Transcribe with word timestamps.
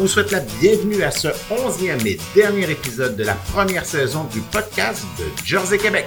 vous 0.00 0.08
souhaite 0.08 0.30
la 0.30 0.40
bienvenue 0.40 1.02
à 1.02 1.10
ce 1.10 1.28
11e 1.50 2.06
et 2.06 2.18
dernier 2.34 2.70
épisode 2.70 3.16
de 3.16 3.22
la 3.22 3.34
première 3.34 3.84
saison 3.84 4.24
du 4.32 4.40
podcast 4.40 5.04
de 5.18 5.24
Jersey 5.44 5.76
Québec. 5.76 6.06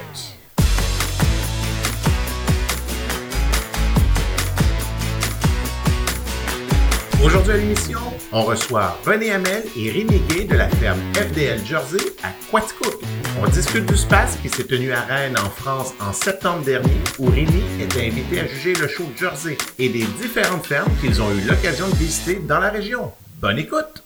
Aujourd'hui 7.24 7.52
à 7.52 7.56
l'émission, 7.56 8.00
on 8.32 8.42
reçoit 8.42 8.98
René 9.06 9.30
Hamel 9.30 9.62
et 9.76 9.92
Rémi 9.92 10.20
Gay 10.28 10.42
de 10.42 10.56
la 10.56 10.68
ferme 10.70 10.98
FDL 11.14 11.64
Jersey 11.64 12.00
à 12.24 12.30
Quaticook. 12.50 13.00
On 13.40 13.46
discute 13.46 13.86
du 13.86 13.96
space 13.96 14.36
qui 14.42 14.48
s'est 14.48 14.64
tenu 14.64 14.90
à 14.90 15.02
Rennes 15.02 15.38
en 15.38 15.50
France 15.50 15.94
en 16.00 16.12
septembre 16.12 16.64
dernier 16.64 16.96
où 17.20 17.26
Rémi 17.26 17.62
était 17.80 18.08
invité 18.08 18.40
à 18.40 18.48
juger 18.48 18.72
le 18.74 18.88
show 18.88 19.04
Jersey 19.16 19.56
et 19.78 19.88
des 19.88 20.04
différentes 20.20 20.66
fermes 20.66 20.90
qu'ils 21.00 21.22
ont 21.22 21.30
eu 21.30 21.42
l'occasion 21.42 21.88
de 21.88 21.94
visiter 21.94 22.40
dans 22.44 22.58
la 22.58 22.70
région. 22.70 23.12
Bonne 23.44 23.58
écoute! 23.58 24.02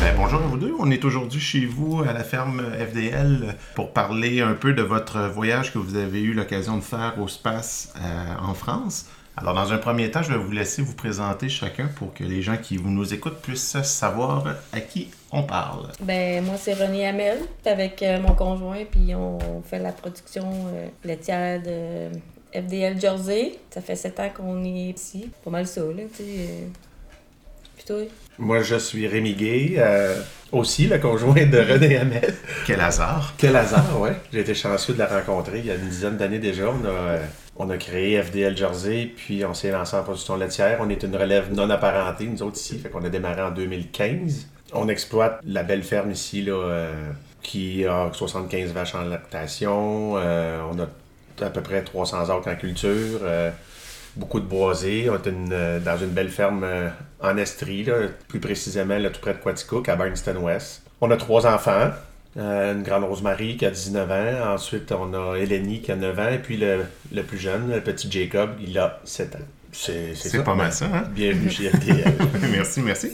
Ben, 0.00 0.14
bonjour 0.16 0.40
à 0.40 0.46
vous 0.46 0.56
deux. 0.56 0.72
On 0.78 0.90
est 0.90 1.04
aujourd'hui 1.04 1.38
chez 1.38 1.66
vous 1.66 2.00
à 2.00 2.14
la 2.14 2.24
ferme 2.24 2.62
FDL 2.62 3.56
pour 3.74 3.92
parler 3.92 4.40
un 4.40 4.54
peu 4.54 4.72
de 4.72 4.80
votre 4.80 5.28
voyage 5.28 5.70
que 5.70 5.76
vous 5.76 5.96
avez 5.96 6.22
eu 6.22 6.32
l'occasion 6.32 6.78
de 6.78 6.82
faire 6.82 7.20
au 7.20 7.28
space 7.28 7.92
euh, 7.98 8.34
en 8.40 8.54
France. 8.54 9.04
Alors, 9.36 9.52
dans 9.54 9.72
un 9.72 9.78
premier 9.78 10.10
temps, 10.12 10.22
je 10.22 10.32
vais 10.32 10.38
vous 10.38 10.52
laisser 10.52 10.80
vous 10.80 10.94
présenter 10.94 11.48
chacun 11.48 11.88
pour 11.96 12.14
que 12.14 12.22
les 12.22 12.40
gens 12.40 12.56
qui 12.56 12.76
vous 12.76 12.90
nous 12.90 13.12
écoutent 13.12 13.40
puissent 13.42 13.80
savoir 13.82 14.44
à 14.72 14.80
qui 14.80 15.10
on 15.32 15.42
parle. 15.42 15.88
Ben, 16.00 16.44
moi, 16.44 16.54
c'est 16.56 16.74
René 16.74 17.06
Hamel, 17.08 17.38
avec 17.66 18.00
euh, 18.04 18.20
mon 18.20 18.34
conjoint, 18.34 18.84
puis 18.88 19.12
on 19.14 19.38
fait 19.68 19.80
la 19.80 19.90
production 19.90 20.44
euh, 20.72 20.86
laitière 21.04 21.60
de 21.62 22.16
FDL 22.56 23.00
Jersey. 23.00 23.58
Ça 23.70 23.80
fait 23.80 23.96
sept 23.96 24.20
ans 24.20 24.30
qu'on 24.32 24.62
est 24.64 24.92
ici. 24.96 25.28
Pas 25.44 25.50
mal 25.50 25.66
ça, 25.66 25.80
là, 25.80 26.02
tu 26.16 26.22
sais. 26.22 26.24
euh. 26.28 26.66
Puis 27.76 27.84
toi? 27.86 27.96
Moi, 28.38 28.62
je 28.62 28.76
suis 28.76 29.08
Rémi 29.08 29.34
Gay, 29.34 29.74
euh, 29.78 30.14
aussi 30.52 30.86
le 30.86 30.98
conjoint 30.98 31.44
de 31.44 31.58
René 31.58 31.96
Hamel. 31.96 32.34
Quel 32.66 32.80
hasard! 32.80 33.34
Quel 33.36 33.56
hasard, 33.56 34.00
ouais. 34.00 34.12
J'ai 34.32 34.40
été 34.40 34.54
chanceux 34.54 34.92
de 34.94 35.00
la 35.00 35.06
rencontrer 35.08 35.58
il 35.58 35.66
y 35.66 35.70
a 35.72 35.74
une 35.74 35.88
dizaine 35.88 36.16
d'années 36.16 36.38
déjà. 36.38 36.68
On 36.68 36.84
a, 36.84 36.88
euh, 36.88 37.24
on 37.56 37.70
a 37.70 37.76
créé 37.76 38.20
FDL 38.20 38.56
Jersey, 38.56 39.12
puis 39.16 39.44
on 39.44 39.54
s'est 39.54 39.70
lancé 39.70 39.96
en 39.96 40.02
production 40.02 40.36
laitière. 40.36 40.78
On 40.80 40.88
est 40.88 41.02
une 41.02 41.14
relève 41.16 41.52
non 41.52 41.70
apparentée, 41.70 42.26
nous 42.26 42.42
autres 42.42 42.56
ici, 42.58 42.78
fait 42.78 42.88
qu'on 42.88 43.04
a 43.04 43.08
démarré 43.08 43.42
en 43.42 43.50
2015. 43.50 44.48
On 44.72 44.88
exploite 44.88 45.40
la 45.46 45.62
belle 45.62 45.84
ferme 45.84 46.10
ici, 46.10 46.44
euh, 46.48 46.92
qui 47.42 47.86
a 47.86 48.10
75 48.12 48.72
vaches 48.72 48.94
en 48.96 49.04
lactation. 49.04 50.14
Euh, 50.16 50.62
on 50.72 50.78
a 50.80 51.44
à 51.44 51.50
peu 51.50 51.60
près 51.60 51.82
300 51.82 52.30
acres 52.30 52.48
en 52.48 52.56
culture. 52.56 53.20
euh, 53.22 53.50
beaucoup 54.16 54.40
de 54.40 54.46
boisés. 54.46 55.08
On 55.08 55.16
est 55.16 55.80
dans 55.80 55.96
une 55.98 56.10
belle 56.10 56.30
ferme 56.30 56.66
en 57.20 57.36
Estrie, 57.36 57.86
plus 58.28 58.40
précisément 58.40 58.96
tout 59.12 59.20
près 59.20 59.34
de 59.34 59.38
Quaticook, 59.38 59.88
à 59.88 59.96
Barnston 59.96 60.36
West. 60.36 60.82
On 61.00 61.10
a 61.10 61.16
trois 61.16 61.46
enfants. 61.46 61.90
Euh, 62.36 62.74
une 62.74 62.82
grande 62.82 63.04
Rosemary 63.04 63.56
qui 63.56 63.64
a 63.64 63.70
19 63.70 64.10
ans. 64.10 64.54
Ensuite, 64.54 64.90
on 64.92 65.14
a 65.14 65.36
Eleni 65.36 65.80
qui 65.80 65.92
a 65.92 65.96
9 65.96 66.18
ans. 66.18 66.28
Et 66.30 66.38
puis 66.38 66.56
le, 66.56 66.80
le 67.12 67.22
plus 67.22 67.38
jeune, 67.38 67.70
le 67.70 67.80
petit 67.80 68.10
Jacob, 68.10 68.50
il 68.66 68.76
a 68.78 69.00
7 69.04 69.36
ans. 69.36 69.38
C'est 69.72 70.42
pas 70.44 70.54
mal 70.54 70.72
ça, 70.72 70.86
hein? 70.92 71.04
Bienvenue 71.14 71.50
chez 71.50 71.68
FDL. 71.70 72.14
merci, 72.52 72.80
merci. 72.80 73.12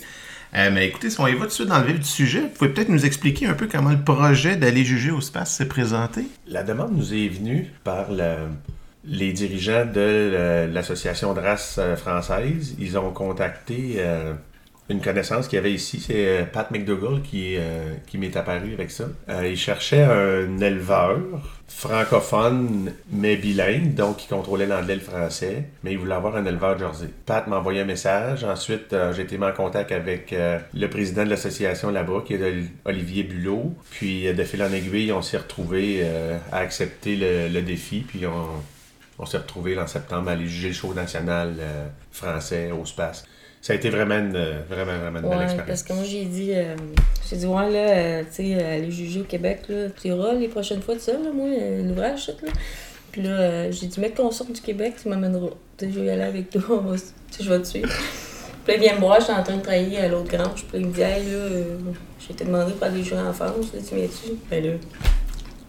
Euh, 0.55 0.71
mais 0.73 0.89
écoutez, 0.89 1.11
si 1.11 1.21
on 1.21 1.27
y 1.27 1.33
va 1.35 1.41
tout 1.43 1.47
de 1.47 1.51
suite 1.53 1.69
dans 1.69 1.79
le 1.81 1.87
vif 1.87 2.01
du 2.01 2.07
sujet, 2.07 2.41
vous 2.41 2.49
pouvez 2.49 2.71
peut-être 2.71 2.89
nous 2.89 3.07
expliquer 3.07 3.47
un 3.47 3.55
peu 3.55 3.69
comment 3.71 3.91
le 3.91 4.03
projet 4.03 4.57
d'aller 4.57 4.85
juger 4.85 5.11
au 5.11 5.21
space 5.21 5.55
s'est 5.57 5.69
présenté? 5.69 6.25
La 6.49 6.63
demande 6.63 6.97
nous 6.97 7.15
est 7.15 7.29
venue 7.29 7.71
par 7.85 8.11
le- 8.11 8.49
les 9.05 9.33
dirigeants 9.33 9.87
de 9.87 9.93
euh, 9.97 10.67
l'Association 10.67 11.33
de 11.35 11.41
race 11.41 11.79
française. 11.97 12.75
Ils 12.79 12.99
ont 12.99 13.11
contacté 13.13 13.95
euh, 13.99 14.35
une 14.91 15.01
connaissance 15.01 15.47
qu'il 15.47 15.57
y 15.57 15.59
avait 15.59 15.73
ici, 15.73 16.03
c'est 16.05 16.41
euh, 16.41 16.45
Pat 16.45 16.71
McDougall 16.71 17.23
qui, 17.23 17.55
euh, 17.57 17.95
qui 18.07 18.19
m'est 18.19 18.37
apparu 18.37 18.75
avec 18.75 18.91
ça. 18.91 19.05
Euh, 19.29 19.47
il 19.49 19.57
cherchait 19.57 20.03
un 20.03 20.59
éleveur 20.59 21.19
francophone 21.69 22.93
mais 23.13 23.37
bilingue, 23.37 23.95
donc 23.95 24.17
qui 24.17 24.27
contrôlait 24.27 24.67
l'anglais 24.67 24.99
français, 24.99 25.67
mais 25.85 25.93
il 25.93 25.99
voulait 25.99 26.15
avoir 26.15 26.35
un 26.37 26.45
éleveur 26.45 26.77
jersey. 26.77 27.09
Pat 27.25 27.47
m'a 27.47 27.59
envoyé 27.59 27.81
un 27.81 27.85
message. 27.85 28.43
Ensuite, 28.43 28.95
j'ai 29.15 29.23
été 29.23 29.39
mis 29.39 29.45
en 29.45 29.53
contact 29.53 29.93
avec 29.93 30.35
le 30.35 30.87
président 30.89 31.25
de 31.25 31.31
l'association 31.31 31.91
là-bas, 31.93 32.25
qui 32.27 32.35
est 32.35 32.43
Oli- 32.43 32.71
Olivier 32.85 33.23
Bulot. 33.23 33.73
Puis, 33.93 34.33
de 34.33 34.45
fil 34.45 34.63
en 34.65 34.73
aiguille, 34.73 35.13
on 35.13 35.23
s'est 35.23 35.39
retrouvés 35.39 36.01
euh, 36.03 36.37
à 36.51 36.59
accepter 36.59 37.17
le, 37.17 37.61
défi. 37.63 38.01
Puis, 38.01 38.23
on, 38.27 39.27
s'est 39.27 39.39
retrouvés 39.39 39.79
en 39.79 39.87
septembre 39.87 40.29
à 40.31 40.33
aller 40.33 40.49
juger 40.49 40.69
le 40.69 40.75
show 40.75 40.93
national 40.93 41.55
français 42.11 42.73
au 42.73 42.85
space. 42.85 43.25
Ça 43.63 43.75
a 43.75 43.77
été 43.77 43.91
vraiment 43.91 44.17
une, 44.19 44.33
vraiment, 44.71 44.99
vraiment 44.99 45.19
une 45.21 45.29
belle 45.29 45.43
expérience. 45.43 45.67
parce 45.67 45.83
que 45.83 45.93
moi, 45.93 46.05
j'ai 46.05 46.25
dit, 46.25 46.53
euh, 46.55 46.75
j'ai 47.29 47.37
dit, 47.37 47.47
ouais, 47.47 47.71
là, 47.71 47.79
euh, 47.91 48.23
tu 48.23 48.37
sais, 48.37 48.55
euh, 48.55 48.77
aller 48.77 48.91
juger 48.91 49.21
au 49.21 49.25
Québec, 49.25 49.61
là, 49.69 49.89
tu 50.01 50.09
iras 50.09 50.33
les 50.35 50.49
prochaines 50.49 50.81
fois 50.81 50.95
de 50.95 51.01
ça, 51.01 51.13
là, 51.13 51.31
moi, 51.35 51.47
l'ouvrage, 51.87 52.27
ça, 52.27 52.33
là. 52.43 52.49
Puis 53.13 53.23
là, 53.23 53.31
euh, 53.31 53.73
j'ai 53.73 53.87
dit, 53.87 54.01
mec, 54.01 54.15
qu'on 54.15 54.31
sorte 54.31 54.53
du 54.53 54.61
Québec, 54.63 54.95
tu 55.03 55.09
m'amèneras. 55.09 55.51
Tu 55.77 55.85
sais, 55.87 55.93
je 55.93 56.01
vais 56.01 56.07
y 56.07 56.11
aller 56.11 56.23
avec 56.23 56.49
toi, 56.51 56.63
on 56.71 56.77
va 56.91 56.97
tu 56.97 57.43
je 57.45 57.49
vais 57.51 57.59
te 57.61 57.67
suivre. 57.67 57.89
Puis 58.65 58.73
là, 58.73 58.75
il 58.77 58.81
vient 58.81 58.95
me 58.95 59.01
voir, 59.01 59.19
je 59.21 59.25
suis 59.25 59.33
en 59.33 59.43
train 59.43 59.57
de 59.57 59.63
travailler 59.63 59.99
à 59.99 60.09
l'autre 60.09 60.31
grange. 60.31 60.65
Puis 60.71 60.79
là, 60.79 60.81
il 60.81 60.87
me 60.87 60.93
dit, 60.93 61.01
hey, 61.03 61.25
là, 61.27 61.65
j'ai 62.19 62.33
été 62.33 62.45
demandé 62.45 62.73
pour 62.73 62.85
aller 62.85 63.03
jouer 63.05 63.19
en 63.19 63.33
France, 63.33 63.67
là, 63.75 63.81
tu 63.87 63.95
viens-tu? 63.95 64.33
Ben 64.51 64.65
là, 64.65 64.71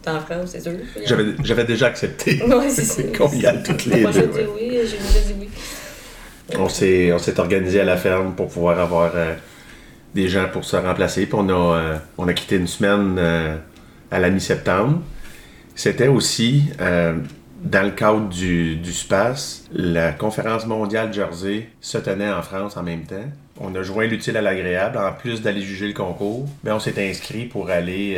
t'es 0.02 0.10
en 0.12 0.20
France, 0.22 0.50
c'est 0.52 0.62
sûr. 0.62 0.72
J'avais 1.06 1.26
j'avais 1.44 1.64
déjà 1.66 1.88
accepté 1.88 2.42
Ouais, 2.44 2.70
c'est 2.70 2.84
ça. 2.86 3.04
qu'on 3.18 3.30
y 3.34 3.46
aille 3.46 3.64
toutes 3.64 3.86
les 3.86 4.02
Moi, 4.02 4.12
j'ai 4.12 4.22
deux. 4.22 4.28
dit 4.28 4.40
oui, 4.56 4.70
j'ai 4.86 4.98
déjà 4.98 5.20
dit 5.28 5.36
oui. 5.42 5.50
On 6.58 6.70
s'est, 6.70 7.12
organisé 7.38 7.80
à 7.80 7.84
la 7.84 7.98
ferme 7.98 8.34
pour 8.34 8.48
pouvoir 8.48 8.80
avoir 8.80 9.12
euh, 9.16 9.34
des 10.14 10.28
gens 10.28 10.46
pour 10.52 10.66
se 10.66 10.76
remplacer. 10.76 11.26
Puis 11.26 11.36
on 11.38 11.50
a, 11.50 11.78
euh, 11.78 11.98
on 12.18 12.28
a 12.28 12.34
quitté 12.34 12.58
une 12.58 12.68
semaine 12.68 13.16
euh, 13.18 13.56
à 14.12 14.20
la 14.20 14.30
mi-septembre. 14.30 15.02
C'était 15.76 16.10
aussi, 16.10 16.66
dans 16.80 17.84
le 17.84 17.92
cadre 17.92 18.28
du, 18.28 18.76
du 18.76 18.92
SPACE, 18.92 19.66
la 19.74 20.12
conférence 20.12 20.68
mondiale 20.68 21.14
Jersey 21.14 21.70
se 21.80 21.98
tenait 21.98 22.30
en 22.30 22.42
France 22.42 22.76
en 22.76 22.84
même 22.84 23.04
temps. 23.04 23.24
On 23.60 23.74
a 23.74 23.82
joint 23.82 24.06
l'utile 24.06 24.36
à 24.36 24.42
l'agréable. 24.42 24.98
En 24.98 25.14
plus 25.14 25.42
d'aller 25.42 25.62
juger 25.62 25.88
le 25.88 25.94
concours, 25.94 26.48
ben 26.64 26.76
on 26.76 26.80
s'est 26.80 27.10
inscrit 27.10 27.46
pour 27.46 27.70
aller 27.70 28.18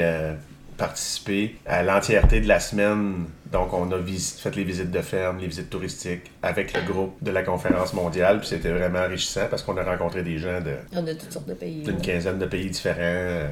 participer 0.83 1.55
à 1.66 1.81
l'entièreté 1.81 2.41
de 2.41 2.47
la 2.47 2.59
semaine. 2.59 3.25
Donc, 3.51 3.73
on 3.73 3.89
a 3.91 3.97
fait 3.97 4.55
les 4.55 4.66
visites 4.66 4.91
de 4.91 5.01
ferme, 5.01 5.38
les 5.39 5.47
visites 5.47 5.69
touristiques 5.69 6.29
avec 6.41 6.73
le 6.73 6.81
groupe 6.81 7.16
de 7.21 7.31
la 7.31 7.41
conférence 7.44 7.94
mondiale. 7.94 8.39
Puis 8.39 8.49
c'était 8.49 8.71
vraiment 8.71 8.99
enrichissant 8.99 9.47
parce 9.49 9.63
qu'on 9.63 9.77
a 9.77 9.83
rencontré 9.83 10.23
des 10.23 10.38
gens 10.38 10.59
de, 10.59 10.75
On 10.93 11.07
a 11.07 11.16
toutes 11.16 11.31
sortes 11.31 11.47
de 11.47 11.53
pays. 11.53 11.83
d'une 11.83 12.01
quinzaine 12.01 12.38
de 12.38 12.45
pays 12.45 12.69
différents, 12.69 12.99
euh, 12.99 13.49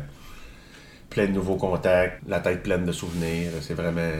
plein 1.09 1.27
de 1.27 1.31
nouveaux 1.31 1.55
contacts, 1.55 2.19
la 2.27 2.41
tête 2.41 2.63
pleine 2.63 2.83
de 2.85 2.91
souvenirs. 2.91 3.51
C'est 3.61 3.75
vraiment, 3.75 4.11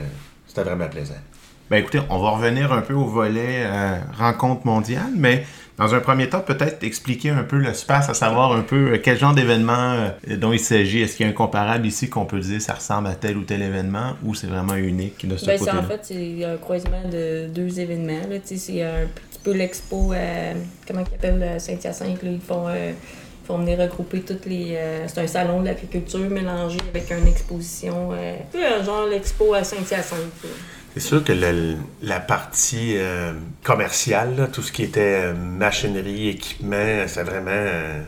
c'était 0.46 0.62
vraiment 0.62 0.88
plaisant. 0.88 1.22
Ben 1.70 1.78
écoutez, 1.78 2.00
on 2.08 2.18
va 2.18 2.30
revenir 2.30 2.72
un 2.72 2.82
peu 2.82 2.94
au 2.94 3.04
volet 3.06 3.64
euh, 3.66 3.98
rencontre 4.16 4.66
mondiale, 4.66 5.12
mais 5.16 5.44
dans 5.78 5.94
un 5.94 6.00
premier 6.00 6.28
temps, 6.28 6.40
peut-être 6.40 6.84
expliquer 6.84 7.30
un 7.30 7.42
peu 7.44 7.56
le 7.56 7.72
space, 7.74 8.08
à 8.08 8.14
savoir 8.14 8.52
un 8.52 8.60
peu 8.62 8.92
euh, 8.92 8.98
quel 9.02 9.18
genre 9.18 9.34
d'événement 9.34 9.94
euh, 10.28 10.36
dont 10.36 10.52
il 10.52 10.60
s'agit. 10.60 11.00
Est-ce 11.00 11.16
qu'il 11.16 11.24
y 11.26 11.28
a 11.28 11.32
un 11.32 11.34
comparable 11.34 11.86
ici 11.86 12.08
qu'on 12.08 12.26
peut 12.26 12.40
dire 12.40 12.60
ça 12.60 12.74
ressemble 12.74 13.08
à 13.08 13.14
tel 13.14 13.36
ou 13.38 13.42
tel 13.42 13.62
événement 13.62 14.14
ou 14.22 14.34
c'est 14.34 14.46
vraiment 14.48 14.74
unique 14.74 15.26
de 15.26 15.36
ce 15.36 15.46
Ben, 15.46 15.58
côté-là? 15.58 15.78
en 15.80 15.82
fait, 15.84 16.00
c'est 16.02 16.44
un 16.44 16.56
croisement 16.56 17.02
de 17.10 17.46
deux 17.48 17.80
événements. 17.80 18.20
C'est 18.44 18.82
un 18.82 19.06
petit 19.06 19.38
peu 19.42 19.52
l'expo 19.52 20.12
à. 20.12 20.54
Comment 20.86 21.00
ils 21.10 21.14
appellent 21.14 21.42
euh, 21.42 21.58
Saint-Hyacinthe. 21.58 22.18
Ils 22.22 22.38
font, 22.40 22.68
euh, 22.68 22.92
ils 22.92 23.46
font 23.46 23.58
venir 23.58 23.78
regrouper 23.78 24.20
toutes 24.20 24.46
les. 24.46 24.74
euh, 24.76 25.08
c'est 25.08 25.20
un 25.20 25.26
salon 25.26 25.60
de 25.62 25.66
l'agriculture 25.66 26.20
mélangé 26.20 26.78
avec 26.94 27.10
une 27.10 27.26
exposition. 27.26 28.10
Euh, 28.12 28.34
un 28.34 28.52
peu 28.52 28.64
un 28.64 28.84
genre 28.84 29.06
l'expo 29.06 29.54
à 29.54 29.64
Saint-Hyacinthe. 29.64 30.46
C'est 30.94 31.00
sûr 31.00 31.24
que 31.24 31.32
le- 31.32 31.76
la 32.02 32.20
partie 32.20 32.96
euh, 32.98 33.32
commerciale, 33.64 34.50
tout 34.52 34.60
ce 34.62 34.70
qui 34.72 34.82
était 34.82 35.30
euh, 35.32 35.34
machinerie, 35.34 36.28
équipement, 36.28 37.04
c'est 37.06 37.22
vraiment, 37.22 37.50
euh, 37.50 38.02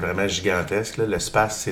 vraiment 0.00 0.26
gigantesque. 0.26 0.96
là. 0.96 1.04
L'espace, 1.06 1.68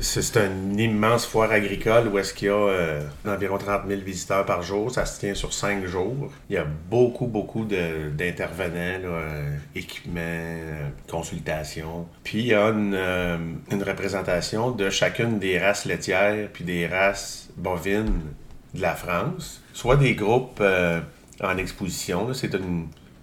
c'est 0.00 0.36
un, 0.36 0.78
immense 0.78 1.24
foire 1.24 1.50
agricole 1.50 2.08
où 2.08 2.18
est-ce 2.18 2.34
qu'il 2.34 2.48
y 2.48 2.50
a 2.50 2.98
environ 3.26 3.56
30 3.56 3.82
000 3.88 4.02
visiteurs 4.02 4.44
par 4.44 4.60
jour. 4.62 4.90
Ça 4.90 5.06
se 5.06 5.18
tient 5.18 5.34
sur 5.34 5.54
cinq 5.54 5.86
jours. 5.86 6.30
Il 6.50 6.56
y 6.56 6.58
a 6.58 6.66
beaucoup, 6.90 7.26
beaucoup 7.26 7.64
d'intervenants, 7.64 9.00
euh, 9.04 9.56
équipements, 9.74 10.58
consultations. 11.08 12.06
Puis 12.22 12.40
il 12.40 12.46
y 12.48 12.54
a 12.54 12.66
une, 12.68 12.94
une 13.70 13.82
représentation 13.82 14.72
de 14.72 14.90
chacune 14.90 15.38
des 15.38 15.58
races 15.58 15.86
laitières 15.86 16.48
puis 16.52 16.64
des 16.64 16.86
races 16.86 17.48
bovines 17.56 18.20
de 18.76 18.82
la 18.82 18.94
France, 18.94 19.62
soit 19.72 19.96
des 19.96 20.14
groupes 20.14 20.58
euh, 20.60 21.00
en 21.42 21.56
exposition, 21.56 22.32
c'est 22.32 22.50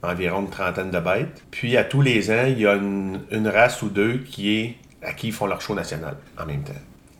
environ 0.01 0.41
une 0.41 0.49
trentaine 0.49 0.91
de 0.91 0.99
bêtes. 0.99 1.43
Puis 1.51 1.77
à 1.77 1.83
tous 1.83 2.01
les 2.01 2.29
ans, 2.31 2.45
il 2.47 2.59
y 2.59 2.67
a 2.67 2.73
une, 2.73 3.21
une 3.31 3.47
race 3.47 3.81
ou 3.81 3.89
deux 3.89 4.17
qui 4.17 4.57
est 4.57 4.75
à 5.01 5.13
qui 5.13 5.27
ils 5.27 5.33
font 5.33 5.47
leur 5.47 5.61
show 5.61 5.75
national 5.75 6.15
en 6.37 6.45
même 6.45 6.63
temps. 6.63 6.73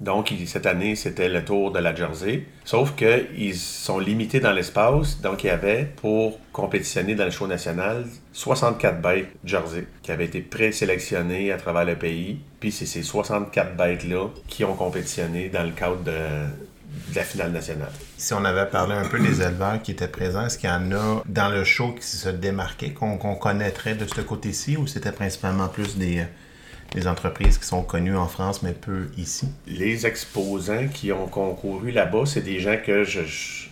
Donc, 0.04 0.34
cette 0.48 0.66
année, 0.66 0.96
c'était 0.96 1.30
le 1.30 1.46
tour 1.46 1.72
de 1.72 1.80
la 1.80 1.96
Jersey. 1.96 2.44
Sauf 2.66 2.94
qu'ils 2.94 3.56
sont 3.56 4.00
limités 4.00 4.42
dans 4.42 4.52
l'espace. 4.52 5.22
Donc, 5.22 5.46
il 5.46 5.48
y 5.48 5.50
avait, 5.50 5.86
pour 5.96 6.40
compétitionner 6.52 7.16
dans 7.16 7.24
le 7.24 7.32
show 7.32 7.48
national, 7.48 8.06
64 8.34 9.02
bêtes 9.02 9.28
Jersey 9.46 9.88
qui 10.02 10.12
avaient 10.12 10.26
été 10.26 10.42
présélectionnées 10.42 11.54
à 11.54 11.58
travers 11.58 11.86
le 11.86 11.96
pays. 11.96 12.40
Puis, 12.60 12.74
c'est 12.74 12.86
ces 12.86 13.02
64 13.02 13.78
bêtes-là 13.78 14.28
qui 14.48 14.66
ont 14.66 14.76
compétitionné 14.76 15.48
dans 15.48 15.64
le 15.64 15.72
cadre 15.72 16.04
de, 16.04 16.12
la 17.16 17.24
finale 17.24 17.52
nationale. 17.52 17.92
Si 18.18 18.34
on 18.34 18.44
avait 18.46 18.66
parlé 18.66 18.94
un 18.94 19.06
peu 19.06 19.20
des 19.20 19.42
éleveurs 19.42 19.82
qui 19.82 19.92
étaient 19.92 20.08
présents, 20.08 20.46
est-ce 20.46 20.58
qu'il 20.58 20.70
y 20.70 20.74
en 20.74 20.92
a 20.92 21.24
dans 21.26 21.50
le 21.50 21.64
show 21.64 21.94
qui 21.94 22.06
se 22.06 22.30
démarquaient, 22.30 22.92
qu'on 22.92 23.18
connaîtrait 23.36 23.96
de 23.96 24.06
ce 24.06 24.22
côté-ci, 24.22 24.78
ou 24.78 24.88
c'était 24.88 25.12
principalement 25.12 25.68
plus 25.68 25.98
des, 25.98 26.24
des 26.94 27.08
entreprises 27.08 27.58
qui 27.58 27.66
sont 27.66 27.84
connues 27.84 28.16
en 28.16 28.28
France, 28.28 28.64
mais 28.64 28.74
peu 28.74 29.10
ici? 29.18 29.48
Les 29.68 30.06
exposants 30.06 30.88
qui 30.88 31.12
ont 31.12 31.28
concouru 31.28 31.92
là-bas, 31.92 32.26
c'est 32.26 32.42
des 32.42 32.60
gens 32.60 32.78
que 32.84 33.04
je, 33.04 33.22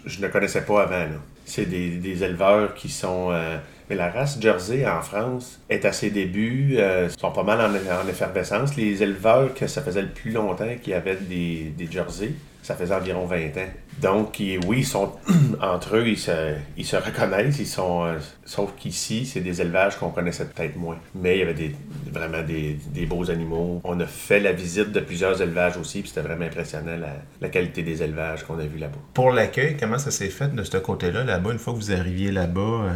je, 0.06 0.21
ne 0.21 0.27
connaissais 0.27 0.62
pas 0.62 0.83
avant. 0.83 1.07
C'est 1.45 1.65
des, 1.65 1.89
des, 1.89 2.24
éleveurs 2.24 2.74
qui 2.74 2.89
sont... 2.89 3.29
Euh, 3.31 3.57
mais 3.89 3.97
la 3.97 4.09
race 4.09 4.39
Jersey 4.39 4.88
en 4.88 5.01
France 5.01 5.59
est 5.69 5.83
à 5.83 5.91
ses 5.91 6.12
débuts, 6.12 6.75
euh, 6.77 7.09
sont 7.09 7.31
pas 7.31 7.44
mal 7.44 7.59
en, 7.59 7.74
en, 7.74 8.07
effervescence. 8.07 8.77
Les 8.77 9.03
éleveurs 9.03 9.53
que 9.53 9.67
ça 9.67 9.81
faisait 9.81 10.03
le 10.03 10.07
plus 10.07 10.31
longtemps 10.31 10.75
qui 10.81 10.94
avaient 10.94 11.17
des, 11.17 11.74
des 11.77 11.91
Jersey, 11.91 12.31
ça 12.61 12.75
faisait 12.75 12.93
environ 12.93 13.25
20 13.25 13.37
ans. 13.37 13.69
Donc, 14.01 14.37
oui, 14.39 14.79
ils 14.79 14.85
sont 14.85 15.11
entre 15.61 15.97
eux, 15.97 16.07
ils 16.07 16.17
se, 16.17 16.53
ils 16.77 16.85
se 16.85 16.95
reconnaissent, 16.95 17.59
ils 17.59 17.67
sont, 17.67 18.05
euh, 18.05 18.17
sauf 18.45 18.71
qu'ici, 18.77 19.25
c'est 19.25 19.41
des 19.41 19.61
élevages 19.61 19.97
qu'on 19.97 20.09
connaissait 20.09 20.45
peut-être 20.45 20.75
moins. 20.75 20.97
Mais 21.15 21.37
il 21.37 21.39
y 21.39 21.41
avait 21.43 21.53
des, 21.53 21.75
vraiment 22.11 22.41
des, 22.41 22.77
des, 22.87 23.05
beaux 23.05 23.29
animaux. 23.29 23.81
On 23.83 23.99
a 23.99 24.05
fait 24.05 24.39
la 24.39 24.51
visite 24.51 24.91
de 24.91 24.99
plusieurs 24.99 25.41
élevages 25.41 25.77
aussi, 25.77 26.01
puis 26.01 26.09
c'était 26.09 26.27
vraiment 26.27 26.45
impressionnant 26.45 26.97
la, 26.97 27.15
la, 27.41 27.49
qualité 27.49 27.83
des 27.83 28.01
élevages 28.01 28.43
qu'on 28.43 28.59
a 28.59 28.63
vus 28.63 28.79
là-bas. 28.79 28.97
Pour 29.13 29.31
l'accueil, 29.31 29.77
comment 29.79 29.99
ça 29.99 30.11
s'est 30.11 30.29
fait 30.29 30.53
de 30.53 30.63
ce 30.63 30.77
côté-là, 30.77 31.23
là-bas, 31.23 31.51
une 31.51 31.59
fois 31.59 31.73
que 31.73 31.79
vous 31.79 31.91
arriviez 31.91 32.31
là-bas? 32.31 32.61
Euh, 32.61 32.91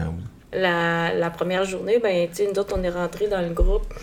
la, 0.54 1.14
la, 1.14 1.30
première 1.30 1.66
journée, 1.66 2.00
ben, 2.00 2.28
tu 2.30 2.36
sais, 2.36 2.50
nous 2.52 2.60
autres, 2.60 2.76
on 2.78 2.84
est 2.84 2.90
rentrés 2.90 3.28
dans 3.28 3.42
le 3.42 3.54
groupe, 3.54 3.94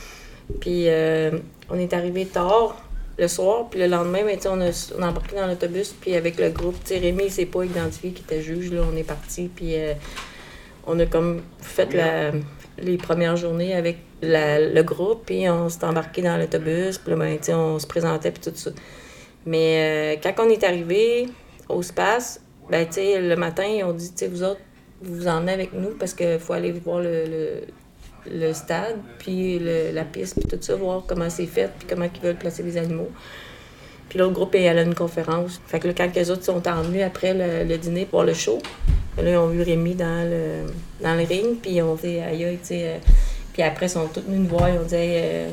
puis 0.61 0.89
euh, 0.89 1.31
on 1.71 1.79
est 1.79 1.93
arrivé 1.93 2.27
tard 2.27 2.77
le 3.19 3.29
soir, 3.29 3.69
puis 3.71 3.81
le 3.81 3.87
lendemain, 3.87 4.25
ben, 4.25 4.39
on, 4.47 4.61
a, 4.61 4.93
on 4.99 5.03
embarqué 5.03 5.37
dans 5.37 5.47
l'autobus, 5.47 5.95
puis 6.01 6.15
avec 6.15 6.39
le 6.39 6.51
groupe, 6.51 6.77
Rémi, 6.89 7.25
il 7.25 7.31
s'est 7.31 7.47
pas 7.47 7.65
identifié 7.65 8.13
qui 8.13 8.23
était 8.23 8.43
juge, 8.43 8.73
là, 8.73 8.83
on 8.91 8.97
est 8.97 9.05
parti, 9.05 9.51
puis 9.55 9.77
euh, 9.77 9.95
on 10.87 10.99
a 10.99 11.07
comme 11.07 11.43
fait 11.61 11.89
les 12.79 12.97
premières 12.97 13.37
journées 13.37 13.75
avec 13.75 13.99
le 14.23 14.83
groupe, 14.83 15.27
puis 15.27 15.49
on 15.49 15.69
s'est 15.69 15.85
embarqué 15.85 16.23
dans 16.23 16.37
l'autobus, 16.37 16.99
puis 16.99 17.15
ben, 17.15 17.39
on 17.51 17.79
se 17.79 17.87
présentait, 17.87 18.31
puis 18.31 18.51
tout 18.51 18.57
ça. 18.57 18.71
Mais 19.45 20.17
euh, 20.17 20.21
quand 20.23 20.45
on 20.47 20.49
est 20.49 20.65
arrivé 20.65 21.29
au 21.69 21.83
space, 21.83 22.41
ben, 22.71 22.87
le 22.97 23.35
matin, 23.35 23.65
ils 23.65 23.85
ont 23.85 23.93
dit, 23.93 24.13
vous 24.31 24.43
autres, 24.43 24.61
vous 25.03 25.17
vous 25.17 25.29
emmenez 25.29 25.53
avec 25.53 25.73
nous 25.73 25.91
parce 25.99 26.15
qu'il 26.15 26.39
faut 26.39 26.53
aller 26.53 26.71
voir 26.73 27.01
le 27.01 27.63
stade, 28.53 28.99
puis 29.19 29.59
la 29.93 30.05
piste, 30.05 30.35
puis 30.35 30.49
tout 30.49 30.59
ça, 30.61 30.75
voir 30.77 31.05
comment 31.07 31.31
c'est 31.31 31.47
fait, 31.47 31.71
puis 31.79 31.87
comment 31.89 32.07
ils 32.15 32.21
veulent 32.21 32.37
placer 32.37 32.63
les 32.63 32.77
animaux. 32.77 33.11
Puis 34.13 34.19
l'autre 34.19 34.35
groupe 34.35 34.55
est 34.55 34.69
allé 34.69 34.81
à 34.81 34.83
une 34.83 34.95
conférence. 34.95 35.59
Fait 35.67 35.81
que 35.81 35.89
là, 35.89 35.95
quand 35.97 36.15
les 36.15 36.31
autres 36.31 36.45
sont 36.45 36.69
emmenés 36.69 37.03
après 37.03 37.33
le, 37.33 37.79
dîner 37.79 38.05
pour 38.05 38.25
le 38.25 38.35
show, 38.35 38.59
là, 39.17 39.31
ils 39.31 39.37
ont 39.39 39.47
vu 39.47 39.63
Rémi 39.63 39.95
dans 39.95 40.29
le, 40.29 40.71
dans 41.03 41.15
le 41.15 41.25
ring, 41.25 41.57
puis 41.63 41.71
ils 41.71 41.83
ont 41.83 41.95
dit 41.95 42.19
aïe. 42.19 42.59
Euh, 42.73 42.99
puis 43.55 43.63
après, 43.63 43.87
ils 43.87 43.89
sont 43.89 44.07
tous 44.09 44.21
venus 44.21 44.41
nous 44.41 44.49
voir, 44.49 44.69
ils 44.69 44.79
ont 44.79 44.83
dit 44.83 44.97
euh, 44.97 45.49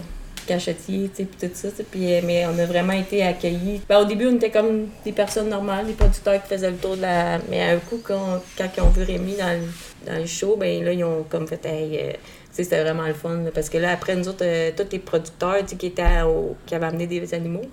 cachetier, 0.45 1.10
tu 1.10 1.24
sais, 1.24 1.25
puis 1.25 1.50
tout 1.50 1.56
ça. 1.56 1.69
Puis, 1.89 2.13
euh, 2.13 2.19
mais 2.25 2.45
on 2.48 2.60
a 2.60 2.65
vraiment 2.65 2.92
été 2.92 3.24
accueillis. 3.24 3.80
Ben, 3.88 4.00
au 4.00 4.04
début, 4.04 4.27
on 4.27 4.36
était 4.36 4.51
comme 4.51 4.88
des 5.06 5.13
personnes 5.13 5.48
normales, 5.48 5.88
des 5.88 5.94
producteurs 5.94 6.44
qui 6.44 6.50
faisaient 6.50 6.72
le 6.72 6.75
tour 6.75 6.98
de 6.98 7.04
la. 7.04 7.39
Mais 7.50 7.62
un 7.62 7.77
coup, 7.77 8.01
quand, 8.04 8.42
quand 8.57 8.68
ils 8.75 8.81
ont 8.81 8.89
vu 8.89 9.04
Rémi 9.04 9.38
dans 9.38 9.57
le, 9.57 10.12
dans 10.12 10.19
le 10.19 10.25
show, 10.25 10.57
ben 10.60 10.83
là, 10.83 10.92
ils 10.92 11.06
ont 11.06 11.24
comme 11.30 11.48
fait 11.48 11.65
hey, 11.65 12.18
c'était 12.51 12.81
vraiment 12.81 13.07
le 13.07 13.13
fun. 13.13 13.40
parce 13.54 13.69
que 13.69 13.78
là, 13.78 13.92
après, 13.92 14.16
nous 14.16 14.28
autres, 14.28 14.44
euh, 14.44 14.72
tous 14.75 14.92
les 14.92 15.00
producteurs 15.00 15.66
qui, 15.66 15.86
étaient 15.86 16.24
qui 16.66 16.75
avaient 16.75 16.86
amené 16.86 17.07
des 17.07 17.34
animaux, 17.34 17.66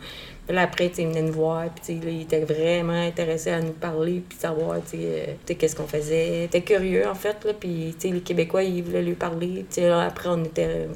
là, 0.49 0.63
après, 0.63 0.93
ils 0.99 1.07
venaient 1.07 1.23
nous 1.23 1.33
voir. 1.33 1.65
Puis, 1.75 1.99
ils 2.03 2.23
étaient 2.23 2.45
vraiment 2.45 3.01
intéressés 3.01 3.51
à 3.51 3.61
nous 3.61 3.73
parler 3.73 4.23
puis 4.29 4.39
savoir 4.39 4.79
euh, 4.95 5.25
qu'est-ce 5.47 5.77
qu'on 5.77 5.87
faisait. 5.87 6.41
Ils 6.41 6.45
étaient 6.45 6.63
curieux, 6.63 7.07
en 7.09 7.15
fait. 7.15 7.45
Là, 7.45 7.53
puis 7.59 7.95
les 8.03 8.21
Québécois, 8.21 8.63
ils 8.63 8.83
voulaient 8.83 9.03
lui 9.03 9.15
parler. 9.15 9.65
Là, 9.79 10.03
après, 10.03 10.29
on 10.29 10.45
était 10.45 10.89